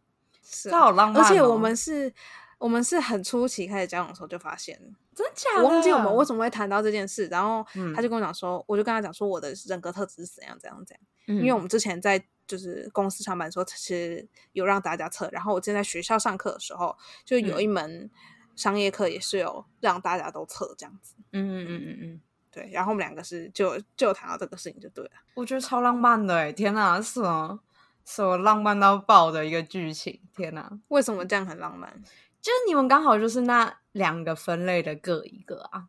[0.44, 1.24] 是好浪漫。
[1.24, 2.12] 而且我们是，
[2.58, 4.76] 我们是很初期开始交往的时候就发现，
[5.14, 5.62] 真假？
[5.62, 7.28] 我忘记我们为什么会谈到这件事。
[7.28, 7.64] 然后
[7.96, 11.38] 他就跟我讲说，我就跟他讲说我的人格特质是怎样怎样怎样。
[11.38, 15.30] 因为我们之前在就是公司上班的时候，其实有让大家测。
[15.32, 18.10] 然后我之前在学校上课的时候，就有一门。
[18.58, 27.60] 商业课也是有让大家都测这样子，嗯嗯嗯嗯嗯，对，然后我们两个是就就谈到这个事情就对了，我觉得超浪漫的哎，天哪，是么
[28.04, 31.94] 什么浪漫到爆的一个剧情，天哪，为什么这样很浪漫？
[32.42, 35.88] 就是你们刚好就是那两个分类的各一个啊，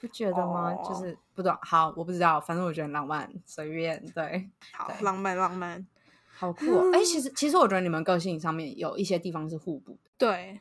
[0.00, 0.74] 不觉得吗？
[0.82, 5.86] 就是不懂，好，我不知道，反正我觉得浪漫，随便，对， 好，浪漫，浪漫，
[6.34, 6.90] 好酷哦！
[6.94, 10.60] 哎，其实，其实我觉得你们个性上面有一些地方是互补的，对。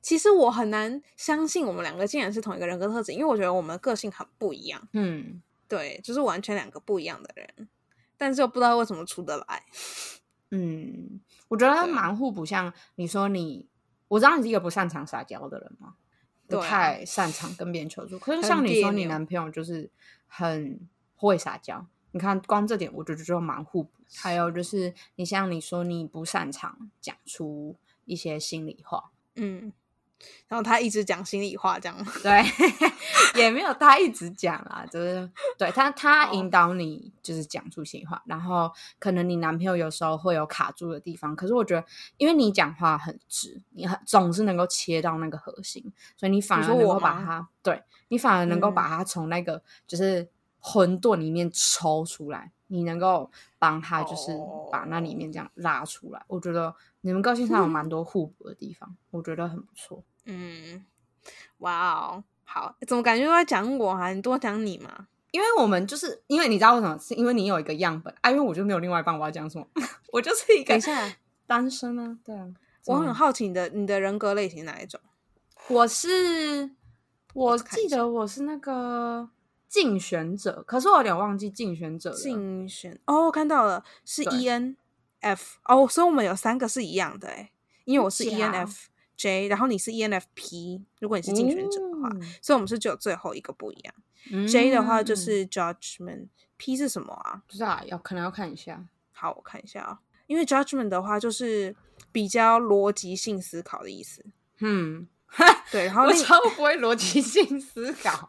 [0.00, 4.88] 其实我很难相信我们两个竟然是同一个人格特质，因为我觉得我们个性很不一样。
[4.92, 7.68] 嗯，对，就是完全两个不一样的人，
[8.16, 9.62] 但是又不知道为什么处得来。
[10.50, 12.44] 嗯，我觉得蛮互补。
[12.44, 13.68] 像你说你，
[14.08, 15.94] 我知道你是一个不擅长撒娇的人嘛，
[16.48, 18.18] 不太擅长跟别人求助。
[18.18, 19.90] 可是像你说，你男朋友就是
[20.26, 21.86] 很会撒娇。
[22.12, 23.90] 你看，光这点我觉得就蛮互补。
[24.16, 29.72] 还有就是你像你说你不擅长讲出一些心里话，嗯。
[30.48, 31.96] 然后他一直讲心里话，这样。
[32.22, 32.44] 对，
[33.40, 41.86] 也没有他一直讲啊，就是对他他引导你就是讲出心里话，然后可能你男朋友有时候会有卡住的地方，可是我觉得
[42.18, 54.36] 因为你讲话很直，你很总是能够切到那个核心，所以你反而能够把他，对你反而能够把他从那个就是混沌里面抽出来，你能够帮他就是
[54.70, 60.04] 把那里面这样拉出来，我觉得你们个性上有蛮多互补的地方，我觉得很不错。
[60.26, 60.84] 嗯，
[61.58, 64.12] 哇哦，好，怎么感觉都在讲我啊？
[64.12, 65.06] 你多讲你嘛？
[65.30, 66.98] 因为我们就是因为你知道为什么？
[66.98, 68.30] 是因为你有一个样本啊？
[68.30, 69.66] 因为我就没有另外一半，我要讲什么？
[70.12, 70.74] 我就是一个
[71.46, 72.18] 单身啊。
[72.24, 72.46] 对啊，
[72.86, 75.00] 我很好奇你的你的人格类型哪一种？
[75.68, 76.70] 我是
[77.32, 79.30] 我记得我是那个
[79.68, 84.76] 竞选者，可是我有点忘记竞选者竞选哦，看到了是 E N
[85.20, 87.52] F 哦，所以我们有三个是一样的哎，
[87.84, 88.88] 因为我是 E N F。
[89.16, 92.08] J，然后你是 ENFP，如果你是竞选者的话，
[92.40, 93.94] 所以我们是只有最后一个不一样。
[94.48, 97.42] J 的话就是 Judgment，P 是什么啊？
[97.46, 98.82] 不知道，要可能要看一下。
[99.12, 100.00] 好，我看一下啊。
[100.26, 101.76] 因为 Judgment 的话就是
[102.10, 104.24] 比较逻辑性思考的意思。
[104.60, 105.06] 嗯，
[105.70, 105.84] 对。
[105.84, 108.26] 然后 我超不会逻辑性思考。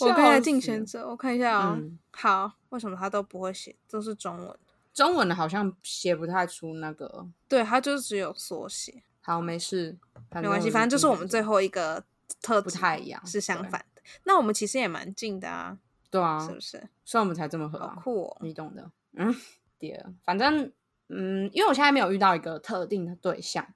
[0.00, 1.78] 我看一下竞选者，我看一下啊。
[2.12, 3.74] 好，为什么他都不会写？
[3.88, 4.58] 都是中文。
[4.94, 9.02] 中文的好像写不太出那个，对，他就只有缩写。
[9.20, 9.96] 好，没事，
[10.32, 12.02] 没关系，反正就是我们最后一个
[12.42, 14.02] 特不太一样，是相反的。
[14.24, 15.78] 那我们其实也蛮近的啊，
[16.10, 16.88] 对啊，是不是？
[17.04, 18.90] 所以我们才这么合，酷，哦，你懂的。
[19.12, 19.34] 嗯，
[19.78, 20.72] 对，反正
[21.08, 23.66] 嗯，因为我现在没有遇到一个特定的对象，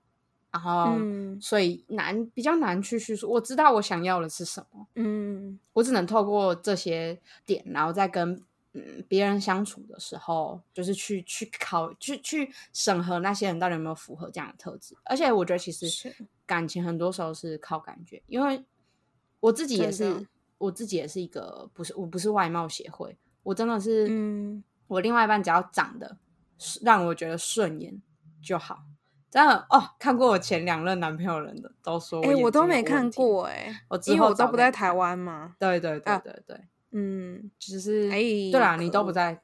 [0.52, 0.96] 然后
[1.40, 3.28] 所以难比较难去叙述。
[3.28, 8.40] 我知道我想要的是什么，嗯，我只能透过这些点，然后再跟。
[8.74, 14.96] 嗯，别人相处的时候，就是去去考去去审核那些人到底有没有符合这样的特质。
[15.04, 16.10] 而且我觉得，其实
[16.46, 18.64] 感情很多时候是靠感觉，因为
[19.40, 26.16] 我自己也是，我自己也是一个不是我不是外貌协会，我真的是，嗯，我另外一半只要长得
[26.80, 28.00] 让我觉得顺眼
[28.42, 28.82] 就好。
[29.32, 35.56] 真的哦，看过我前两任男朋友人的都说，哎，我都没看过哎，我因为我都不在台湾嘛。
[35.58, 36.60] 对对对对对。
[36.90, 39.40] 嗯，只是对啦，你都不在，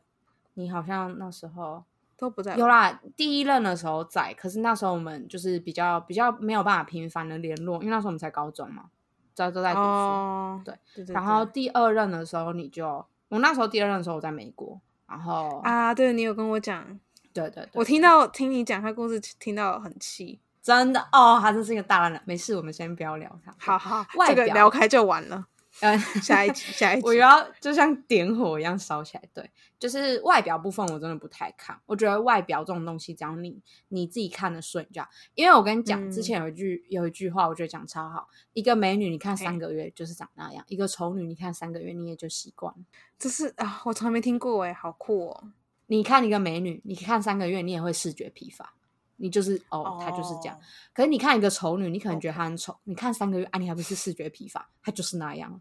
[0.53, 1.83] 你好像那时候
[2.19, 2.55] 都不在。
[2.55, 8.91] 有啦，第一任的时候在，可是那时候我们就是比较比较没有办法频繁的联络，因为那时候我们才高中嘛，
[9.33, 10.61] 在都在读书。
[10.67, 12.87] 对，然后第二任的时候，你就
[13.31, 17.01] 我那时候第二任的时候我在美国，然后啊，对你有跟我讲，
[17.33, 22.23] 对对，我听到听你讲他故事，听到很气，真的哦，他真是一个大男人。
[22.25, 25.47] 没事，我们先不要聊他，好好，这个聊开就完了。
[25.81, 29.23] 嗯，下一集，下一 集，我要就像点火一样烧起来。
[29.33, 31.79] 对，就是外表部分，我真的不太看。
[31.87, 35.09] 我觉得外表这种东西，只要你你自己看得顺就好。
[35.35, 38.27] 因为我跟你讲，之前有一句有一句话，我觉得讲超好。
[38.55, 42.81] 一个美女，你看三个月就是长那样；一个丑女，你看三个月你也就习惯了。
[43.17, 45.45] 这是啊，我从来没听过哎，好酷哦！
[45.89, 48.75] 你看一个美女，你看三个月，你也会视觉疲乏。
[49.17, 50.57] 你就是哦，她就是这样。
[50.95, 54.71] 可是你看一个丑女，你可能觉得她很丑，你看三个月啊，你还不是视觉疲乏？
[54.81, 55.61] 她就是那样。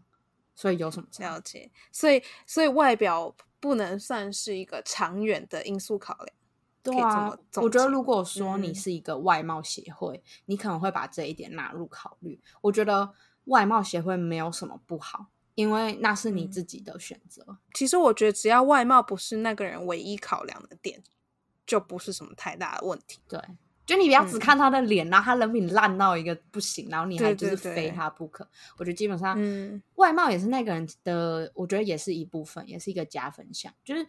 [0.54, 1.70] 所以有什么了解？
[1.90, 6.36] 所以所以外表不能算是一个长远的因素考量。
[6.82, 12.40] 对啊，我觉得如果说你是一个外貌协会，你可能会把这一点纳入考虑。
[12.60, 13.12] 我觉得
[13.46, 15.26] 外貌协会没有什么不好，
[15.58, 17.58] 因为那是你自己的选择。
[17.74, 21.02] 其实我觉得只要外貌不是那个人唯一考量的点，
[21.66, 23.18] 就不是什么太大的问题。
[23.28, 23.40] 对。
[23.84, 28.46] 就你不要只看他的脸，然后他人品烂到一个不行，然后你还就是非他不可。
[28.76, 29.36] 我觉得基本上，
[29.96, 33.72] 外貌也是那个人的，我觉得也是一部分，也是一个加分项。
[33.84, 34.06] 就是，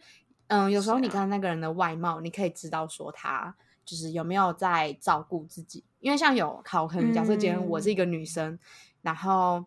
[0.48, 5.82] 嗯，有时候你看那个人的外貌，你可以知道说他就是有没有在照顾自己。
[6.00, 8.58] 因为像有考，可能假设今天我是一个女生，
[9.00, 9.64] 然后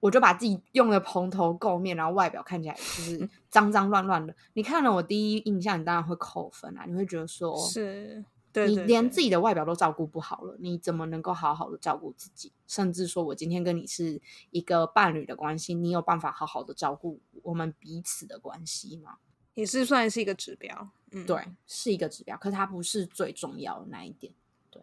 [0.00, 8.24] 我就把自己用的蓬头垢面，然后外表看起来就是 脏脏乱乱的，你看了我第一印象，你当然会扣分啊，你会觉得说是。
[8.66, 12.50] 你连自己的外表都照顾不好了，你怎么能够好好的照顾自己？
[12.66, 19.18] 甚至说我今天跟你是一个伴侣的关系，你有办法好好的照顾我们彼此的关系吗？
[19.54, 24.32] 也是算是一个指标，嗯，对，是一个指标，可是它不是最重要的那一点，
[24.70, 24.82] 对，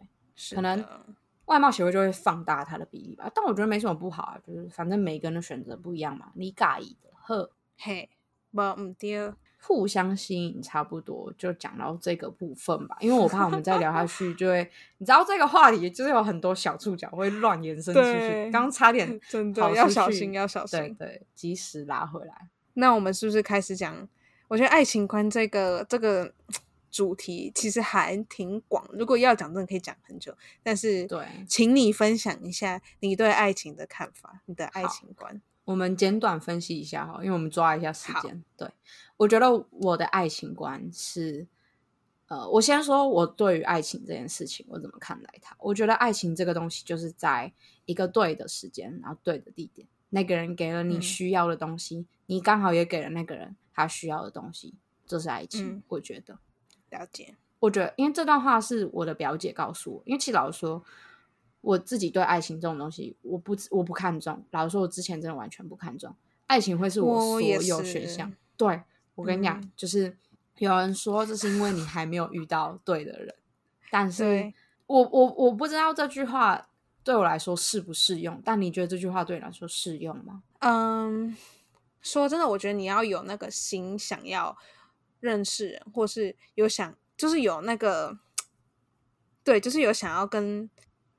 [0.54, 0.82] 可能
[1.46, 3.30] 外貌协会就会放大它的比例吧。
[3.34, 8.10] 但我觉得没什么不好啊，就是反正每个人的选择不一样嘛，你介意的呵，嘿，
[8.52, 9.32] 不唔对。
[9.58, 12.96] 互相吸引，差不多就讲到这个部分吧。
[13.00, 18.48] 因为我怕我们再聊下去，就会你知道这个话题就是有很多小触角会乱延伸出去。
[18.52, 22.48] 刚差点 真的要小心，要小心，对对，及时拉回来。
[22.74, 24.06] 那我们是不是开始讲？
[24.46, 26.32] 我觉得爱情观这个这个
[26.90, 30.36] 主题其实还挺广，如果要讲，真的可以讲很久。
[30.62, 35.40] 但是，对，请你分享一下你对爱情的看法，你的爱情观。
[35.64, 38.44] 我们简短分析一下哈，因为我们抓一下时间。
[38.56, 38.70] 对
[39.16, 41.46] 我觉得我的爱情观是，
[42.28, 45.56] 呃，我先说我对于爱情这件事情我怎么看待它。
[45.58, 47.52] 我觉得爱情这个东西就是在
[47.84, 55.82] 一个对的时间，然后对的地点，那个人给了你需要的东西，你刚好也给了那个人他需要的东西，这是爱情。
[55.88, 56.38] 我觉得
[56.90, 57.34] 了解。
[57.58, 60.84] 我觉得，因为这段话是我的表姐告诉我，因为其实老实说。
[61.62, 64.40] 我自己对爱情这种东西，我不我不看重。
[64.52, 66.14] 老实说，我之前真的完全不看重
[66.46, 68.32] 爱情，会是我所有选项。
[68.56, 68.80] 对
[69.16, 70.16] 我跟你讲，就是
[70.58, 73.34] 有人说这是因为你还没有遇到对的人，
[73.90, 74.52] 但是
[74.86, 76.68] 我我我不知道这句话
[77.02, 78.40] 对我来说适不适用。
[78.44, 80.44] 但你觉得这句话对你来说适用吗？
[80.60, 81.36] 嗯，
[82.00, 84.56] 说真的，我觉得你要有那个心，想要
[85.20, 88.18] 认识人，或是有想，就是有那个，
[89.44, 90.68] 对，就是有想要跟。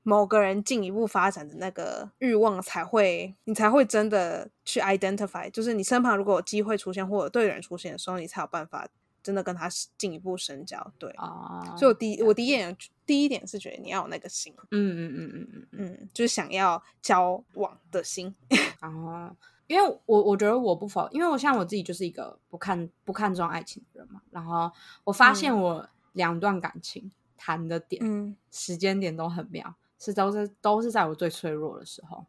[0.04, 8.88] 某个人进一步发展的那个欲望，才会你才会真的去 identify，就是你身旁如果有机会出现或者对人出现的时候，你才有办法
[9.22, 10.92] 真的跟他进一步深交。
[10.98, 18.34] 对哦，所以我第我第一眼第一点是觉得你要有那个心，嗯嗯嗯嗯嗯嗯，就是想要交往的心。
[18.80, 19.36] 哦，
[19.68, 24.70] 因为我我觉得我不否，因为我像我自己就是一个不看不看重爱情的人嘛，然后
[25.04, 29.76] 我发现我两段感情谈的点，时间点都很妙。
[30.00, 32.24] 是都是都是在我最脆弱的时候，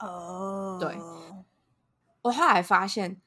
[0.00, 0.98] 哦，对，
[2.22, 3.20] 我后来发现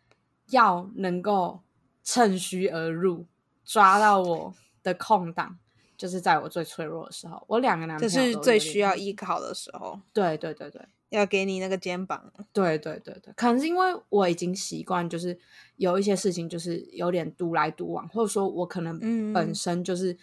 [0.50, 1.62] 要能够
[2.04, 3.26] 趁虚而入，
[3.64, 5.58] 抓到我的空档，
[5.96, 7.42] 就是在我最脆弱的时候。
[7.48, 15.38] 我两个男朋友是最需要依靠的时候，对对对对，要给你那个肩膀，对对对对，可能是因为我已经习惯，就是
[15.76, 20.18] 有一些事情就是有点独来独往，或者说我可能本身就是。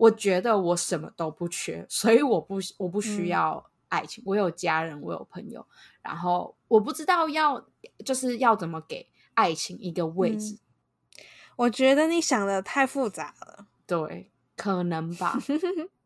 [0.00, 4.24] 我觉得我什么都不缺， 所以我不我不需要爱情。
[4.26, 5.66] 我有家人，我有朋友，
[6.00, 7.62] 然后我不知道要
[8.02, 10.58] 就是要怎么给爱情一个位置。
[11.54, 13.66] 我觉得你想的太复杂了。
[13.86, 15.38] 对，可能吧，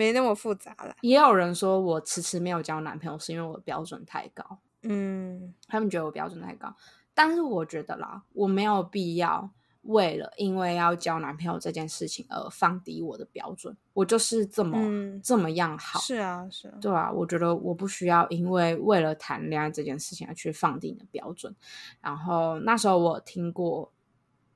[0.00, 0.96] 没那么复杂了。
[1.02, 4.58] 也有人说我迟迟没有交男朋友是因为我标准太高。
[4.82, 6.74] 嗯，他们觉得我标准太高，
[7.12, 9.50] 但是我觉得啦，我没有必要。
[9.84, 14.78] 为了因为要交男朋友这件事情而放低我的标准，我就是这么
[15.22, 15.98] 这么样好。
[16.00, 21.56] 是啊，是啊，对啊，我觉得我不需要因为为了谈恋爱这件事情而去放低你的标准。
[22.02, 23.90] 然后那时候我听过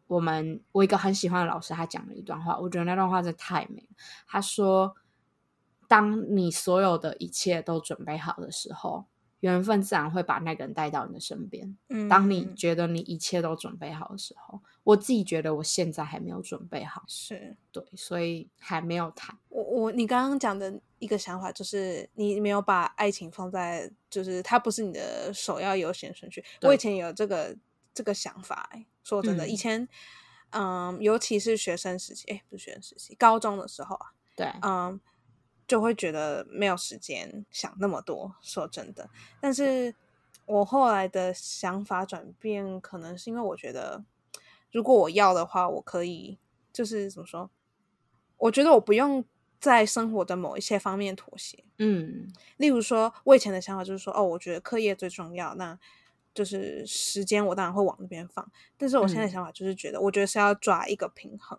[0.06, 3.96] 我们我一个很喜欢的老师，他讲了一段话，我觉得那段话真的太美了。
[4.26, 4.94] 他说
[5.94, 9.04] ：“当你所有的一切都准备好的时候。”
[9.44, 11.76] 缘分自然会把那个人带到你的身边。
[11.90, 19.36] 嗯，当你觉得你一切都准备好的时候，我自己觉得我现在还没有准备好，是对，所以还没有谈。
[19.50, 26.42] 我我你刚刚讲的一个想法就是，你没有把爱情放在，就是它不是你的首要优先顺序。
[26.62, 27.54] 我以前有这个
[27.92, 28.70] 这个想法，
[29.02, 29.86] 说真的，以前，
[30.52, 34.98] 嗯，尤其是学生时期，哎，不是学生时期，高中的时候啊，对，嗯。
[35.66, 39.08] 就会觉得没有时间想那么多，说真的。
[39.40, 39.94] 但是
[40.44, 44.04] 我后来的想法转变，可能是因为我觉得，
[44.70, 46.38] 如果我要的话，我可以，
[46.70, 47.50] 就是怎么说？
[48.36, 49.24] 我觉得我不用
[49.58, 51.64] 在生活的某一些方面妥协。
[51.78, 55.78] 嗯，例如说，我以前的想法就是说，哦，我觉得课业最重要，那
[56.34, 58.46] 就是时间我当然会往那边放。
[58.76, 61.58] 但是我现在想法就是觉得，我觉得是要抓一个平衡，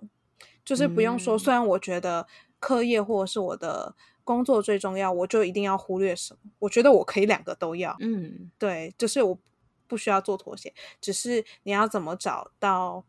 [0.63, 2.27] 就是不用说，虽然我觉得。
[2.66, 6.49] 课业或者是我的工作最重要，我就一定要忽略什么？
[6.57, 7.95] 我觉得我可以两个都要。
[7.99, 9.38] 嗯，对，就是我
[9.86, 13.05] 不需要做妥协，只是你要怎么找到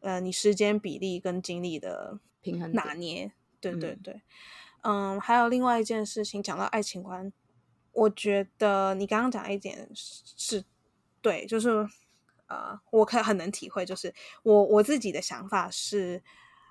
[0.00, 3.30] 呃你时间比例跟精力的平衡拿捏？
[3.60, 4.20] 对对对，
[4.82, 7.32] 嗯，还有另外一件事情，讲到爱情观，
[7.92, 10.64] 我觉得你刚刚讲一点是
[11.22, 11.88] 对，就是
[12.48, 16.20] 呃，我可以很能体会，就是我我自己的想法是。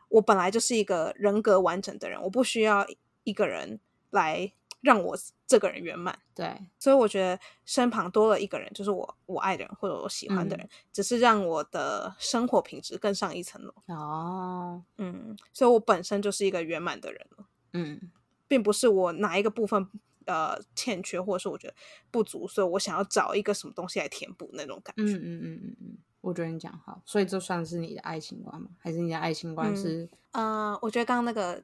[0.10, 2.86] 我本来就是一个人格完整的人，我不需要
[3.24, 3.80] 一个人
[4.12, 4.52] 来
[4.82, 6.18] 让我这个人圆满。
[6.36, 13.74] 对，所以我觉得身旁多了一个人，就是我我爱的人或者我喜欢的人，只是让我的生活品质更上一层楼。
[13.88, 17.46] 哦，嗯，所以我本身就是一个圆满的人了。
[17.74, 18.12] 嗯，
[18.48, 19.90] 并不是我哪一个部分
[20.26, 21.74] 呃欠缺，或者是我觉得
[22.12, 25.04] 不足，所以我想要找一个什么东西来填补那种感觉。
[25.04, 25.98] 嗯嗯嗯嗯嗯。
[26.26, 28.68] 我觉得你讲好，所以这算是你的爱情观吗？
[28.80, 30.10] 还是你的爱情观是？
[30.32, 31.64] 呃，我觉得刚刚那个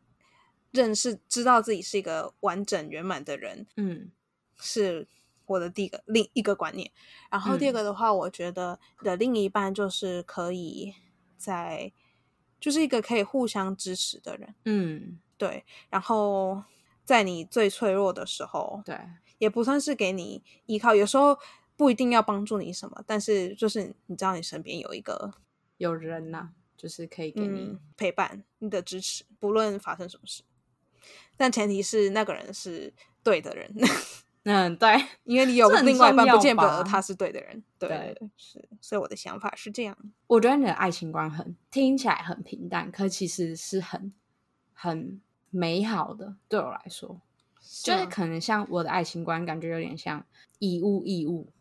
[0.69, 4.11] 认识、知道自己是一个完整圆满的人，嗯，
[4.59, 5.07] 是
[5.47, 6.91] 我的第一个另一个观念。
[7.31, 10.93] 然后第二个的话，我觉得的另一半就是可以
[11.37, 11.91] 在，
[12.59, 15.65] 就是一个可以互相支持的人，嗯，对。
[15.89, 16.63] 然后
[17.03, 18.95] 在你最脆弱的时候，对，
[19.39, 21.35] 也不算是给你依靠，有时候。
[21.81, 25.33] 不一定要帮助你什么，但是就是你知道你身边有一个
[25.77, 30.43] 有人呐，就是可以给你陪伴、你的支持，不论发生什么事。
[31.35, 33.73] 但前提是那个人是对的人。
[34.45, 37.63] 嗯，对，因为你有另外一半，不见得他是对的人。
[37.79, 39.97] 对，是，所以我的想法是这样。
[40.27, 44.13] 我觉得你的爱情观很听起来很平淡，可其实是很
[44.71, 45.19] 很
[45.49, 46.35] 美好的。
[46.47, 47.19] 对我来说，
[47.83, 50.23] 就是可能像我的爱情观，感觉有点像
[50.59, 51.51] 以物易物。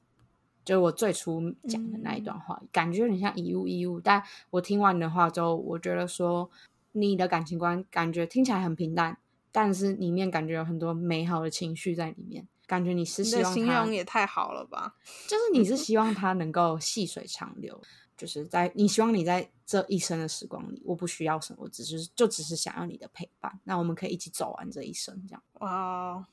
[0.65, 3.99] 就是我最初讲的那一段话，感觉有点像以物易物。
[3.99, 6.51] 但我听完你的话之后，我觉得说
[6.93, 9.19] 你的感情观感觉听起来很平淡，
[9.51, 12.47] 但是里面感觉有很多美好的情绪在里面。
[12.67, 14.95] 感觉你是希望形容也太好了吧？
[15.27, 17.81] 就是你是 希望他能够细水长流，
[18.17, 23.59] 就是在你希望你在这一生的时光里，我不需要什么，我只是就只是想要你的陪伴。
[23.65, 25.43] 那我们可以一起走完这一生，这样。
[25.55, 26.29] 哇，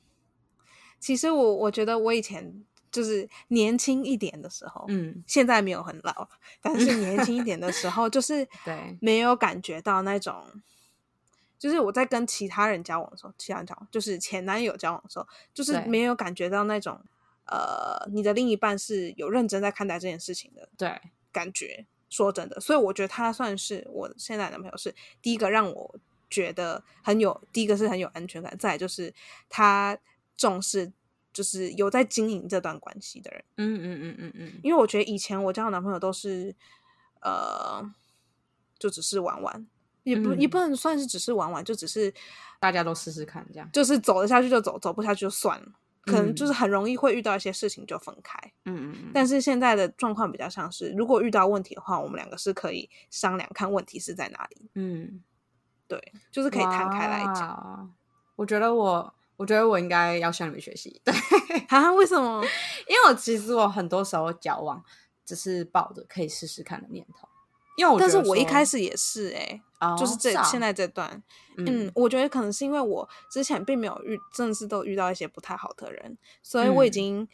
[1.00, 2.62] 其实我我觉得我以前。
[2.90, 6.28] 就是年轻一点的时候，嗯，现在没有很老，
[6.62, 8.96] 但是年轻一点的时候，就是 对。
[9.00, 10.44] 没有感觉到那种，
[11.58, 17.00] 就是我在跟其他人交往的时候，其他人交往，就是前男友交往的时候，就是没有感觉到那种，
[17.44, 25.98] 呃，你的另一半是有认真在看待这件事情的，对，感觉说真的，所以我觉得他算是我现在男朋友是第一个让我
[26.30, 29.14] 觉得很有，第一个是很有安全感，再就是
[29.48, 29.98] 他
[30.36, 30.92] 重视。
[31.32, 36.54] 就是有在经营这段关系的人，嗯嗯嗯嗯嗯，因为我觉得以前我交的男朋友都是，
[37.20, 37.88] 呃，
[38.78, 39.66] 就只是玩玩，
[40.02, 42.12] 也不也不能算是只是玩玩，就只是
[42.58, 45.66] 大家都试试看这样，就是走得下去就走，走不下去就算了，
[46.02, 49.10] 可能就是很容易会遇到一些事情就分开，嗯嗯嗯。
[49.14, 55.22] 但是现在的状况比较像是，如果遇到问题的话，我们两个是可以商量看问题是在哪里，嗯，
[55.86, 57.94] 对，就是可以摊开来讲。
[58.34, 59.14] 我觉得我。
[59.38, 61.14] 我觉得我应该要向你们学习，对
[61.68, 61.92] 啊？
[61.92, 62.42] 为什么？
[62.88, 64.84] 因为我其实我很多时候交往
[65.24, 67.28] 只是抱着可以试试看的念头，
[67.76, 69.62] 因为我但是我一开始也是哎，
[69.96, 71.22] 就是这现在这段，
[71.56, 77.28] 嗯，我觉得可能是因为我之前并没有遇，正式都遇到一些不太好的人，所以我已经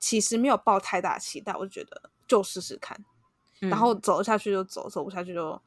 [0.00, 2.98] 其实没有抱太大期待，我就觉得就试试看，
[3.60, 5.62] 然后走下去就走，走不下去就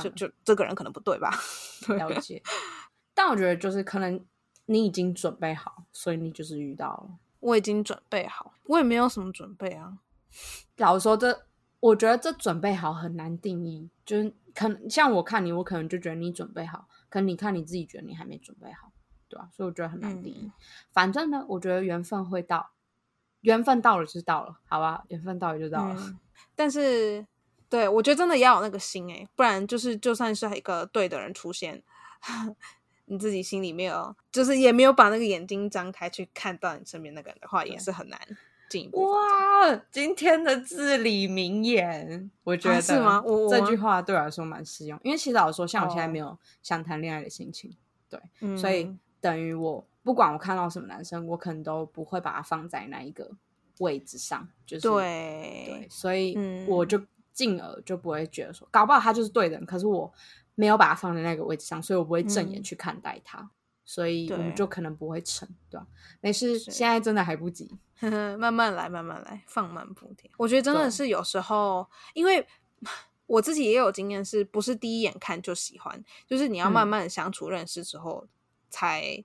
[0.00, 1.36] 就就这个人可能不对吧？
[1.88, 2.40] 了解，
[3.14, 4.24] 但我觉得就是可能。
[4.70, 7.18] 你已经准备好，所以你就是遇到了。
[7.40, 9.98] 我已经准备好，我也没有什么准备啊。
[10.76, 11.46] 老实说，这
[11.80, 13.88] 我觉得这准备好很难定义。
[14.04, 18.92] 就是可能像我看你，我可能就觉得你准备好，可能你看你自己觉得你还没准备好，
[19.28, 19.48] 对吧？
[19.56, 20.52] 所以我觉得很难定义。
[20.92, 22.72] 反正呢，我觉得缘分会到，
[23.40, 25.04] 缘分到了就到了，好吧？
[25.08, 26.14] 缘分到了就到了。
[26.54, 27.26] 但是，
[27.70, 31.82] 对我觉得真的要有那个心哎，不然就是就算是一个对的人出现。
[33.08, 38.20] 你自己心里没有，就是也没有把那个眼睛张开去看到你身边那个人的话，也是很难
[38.68, 39.02] 进一步。
[39.02, 43.22] 哇，今天的至理名言，我觉得是吗？
[43.24, 47.74] 我这句话对我来说蛮适用，因为其实老实说，像我现在没有想谈恋爱的心情，
[48.08, 48.20] 对，
[48.56, 53.30] 所以等于我不管我看到什么男生，我可能都不会把他放在那一个
[53.78, 56.36] 位置上，就是对对，所以
[56.68, 57.00] 我就
[57.32, 60.12] 进而就不会觉得说，搞不好他就是对的，可是我。
[60.58, 63.48] 没有把它放在那个位置上，所以我不会正眼去看待它，
[63.84, 65.86] 所以我们就可能不会成，对吧？
[66.20, 67.70] 没事，现在真的还不急，
[68.36, 70.28] 慢慢来，慢慢来，放慢步调。
[70.36, 72.44] 我觉得真的是有时候，因为
[73.26, 76.04] 我自己也有经验，是不是第一眼看就喜欢？
[76.26, 78.26] 就是你要慢慢相处、认识之后，
[78.68, 79.24] 才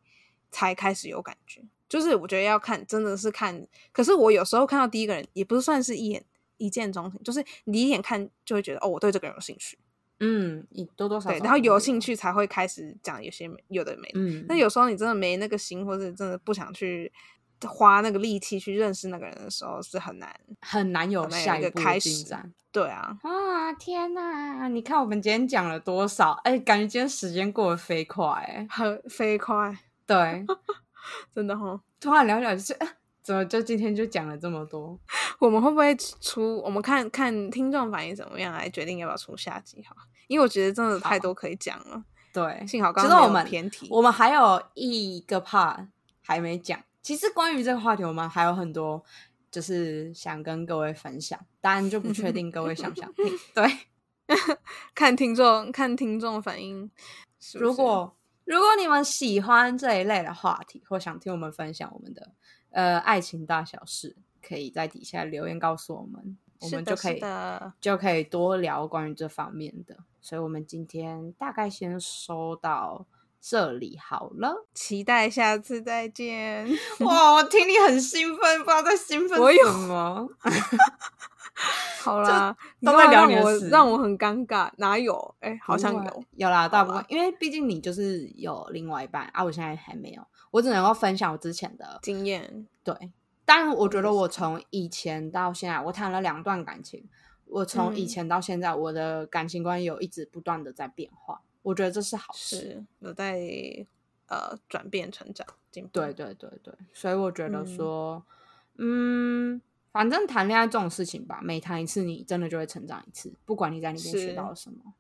[0.52, 1.64] 才开始有感觉。
[1.90, 3.68] 就是我觉得要看，真的是看。
[3.92, 6.24] 可是我有时候看到第一个人，也不是算是一眼
[6.58, 9.80] 一见钟情，就是你一眼看就会觉得，哦，我对这个人有兴趣。
[10.20, 17.12] 嗯，你多多少对，然后有兴趣才会开始讲有些没有的没，嗯，那有时候你真的没那个心，或者真的不想去
[17.66, 22.26] 花那个力气去认识那个人的时候，是很难很难有下一个开始。
[22.72, 24.68] 对啊，啊天哪！
[24.68, 26.32] 你看我们今天讲了多少？
[26.44, 29.78] 哎，感觉今天时间过得飞快，很飞快。
[30.08, 30.44] 对，
[31.36, 31.80] 真的哈。
[32.00, 32.76] 突然聊聊就是，
[33.24, 35.00] 怎么就今天就讲了这么多？
[35.40, 36.62] 我们会不会出？
[36.62, 39.96] 我们看看听众反应怎么样来决定要不要出下集哈？
[40.28, 42.04] 因为我觉得真的太多可以讲了。
[42.34, 45.88] 对，幸好刚刚我们偏题，我们还有一个 part
[46.22, 46.80] 还没讲。
[47.02, 49.04] 其实关于这个话题，我们还有很多。
[49.52, 53.24] 就是想跟各位分享，当然就不确定各位想不想听。
[53.54, 53.64] 对，
[54.96, 56.90] 看听众看听众反应。
[57.54, 62.32] 如果如果你们喜欢这一类的话题，或想听我们分享我们的
[62.74, 64.16] 呃爱情大小事，
[64.46, 67.20] 可以在底下留言告诉我们，我们就可以
[67.80, 69.96] 就可以多聊关于这方面的。
[70.22, 73.08] 所以，我们今天大概先收到。
[73.46, 76.66] 这里好了，期待下次再见。
[77.04, 80.26] 哇，我听你很兴奋，不知道在兴奋什么。
[82.02, 84.72] 好啦，都在聊你的事，让我很尴尬。
[84.78, 85.36] 哪有？
[85.42, 87.04] 哎，好像有，有啦，大部分。
[87.10, 92.68] 因为毕竟你就是有另外一半啊，我现在还没有，我只能够分享我之前的经验。
[92.84, 93.12] 对，
[93.44, 97.10] 但我觉得我从以前到现在，我谈了两段感情，
[97.46, 101.42] 我从以前到现在，我的感情观有一直不断的在变化。
[101.64, 103.40] 我觉得这是好事，有在
[104.28, 105.90] 呃转变、成长、进步。
[105.94, 108.24] 对对对对，所以我觉得说，
[108.78, 109.60] 嗯，
[109.92, 114.94] 反正谈恋爱这种事情吧，每谈一次，你真的就会成长一次，不管你在里面学到了什么。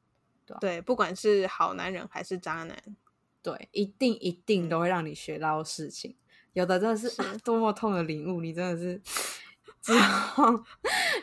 [0.46, 2.76] 对对，不管是好男人还是渣男，
[3.44, 6.16] 对，一定一定都会让你学到事情。
[6.54, 7.12] 有的真的是
[7.44, 9.02] 多么痛的领悟，你真的是
[9.82, 10.64] 之后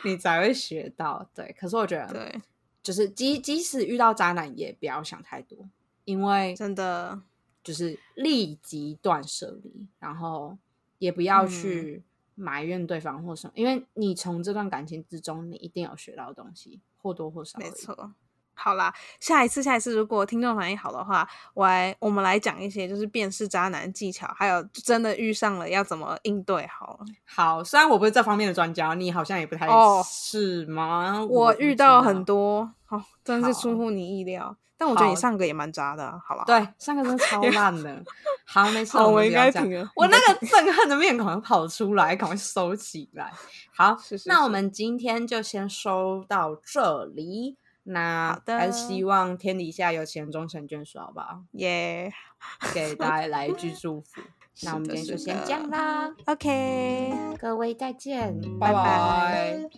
[0.05, 1.29] 你才会学到。
[1.33, 2.41] 对，可是我觉得对。
[2.83, 5.69] 就是即即使遇到渣男，也不要想太多，
[6.03, 7.21] 因为真的
[7.63, 10.57] 就是立即断舍离，然后
[10.97, 12.03] 也不要去
[12.33, 17.59] 埋怨对方或什么，因为你从这段感情之中，你一定有学到东西，或多或少。
[17.59, 18.13] 没错。
[18.53, 26.67] 好啦，下一次，下一次，如果听众反应好的话，我来，我们来讲一些就是辨识渣男技巧，还有真的遇上了要怎么应对。
[26.67, 29.67] 好，好，虽然我不是这方面的专家，你好像也不太
[30.03, 31.25] 是吗？
[31.27, 34.55] 我遇到很多，哦，真的是出乎你意料。
[34.77, 36.43] 但我觉得你上个也蛮渣的，好吧？
[36.45, 38.03] 对，上个真的超 烂的。
[38.45, 39.87] 好，没事，我应该停了。
[39.95, 43.31] 我那个憎恨的面孔跑出来，赶快收起来。
[43.75, 43.95] 好，
[44.25, 47.57] 那我们今天就先收到这里。
[47.91, 51.43] 那还是希望天底下有钱终成眷属，好不好？
[51.51, 52.11] 耶，
[52.73, 54.21] 给大家来一句祝福。
[54.63, 59.69] 那我们今天就先这样啦， OK，各位再见，拜拜。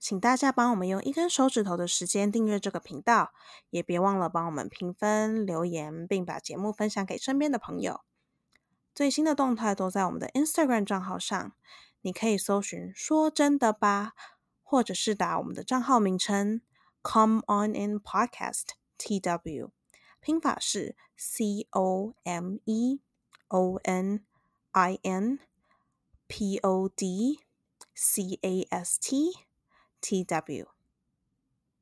[0.00, 3.30] 请大家帮我们用一根手指头的时间订阅这个频道，
[3.70, 8.00] 也别忘了帮我们评分、留言，并把节目分享给身边的朋友。
[8.98, 11.52] 最新的动态都在我们的 Instagram 账号上，
[12.00, 14.14] 你可以搜寻“说真的吧”，
[14.64, 16.62] 或者是打我们的账号名称
[17.04, 19.70] “Come On In Podcast TW”，
[20.18, 23.00] 拼法是 C O M E
[23.46, 24.24] O N
[24.72, 25.38] I N
[26.26, 27.38] P O D
[27.94, 29.30] C A S T
[30.00, 30.77] T W。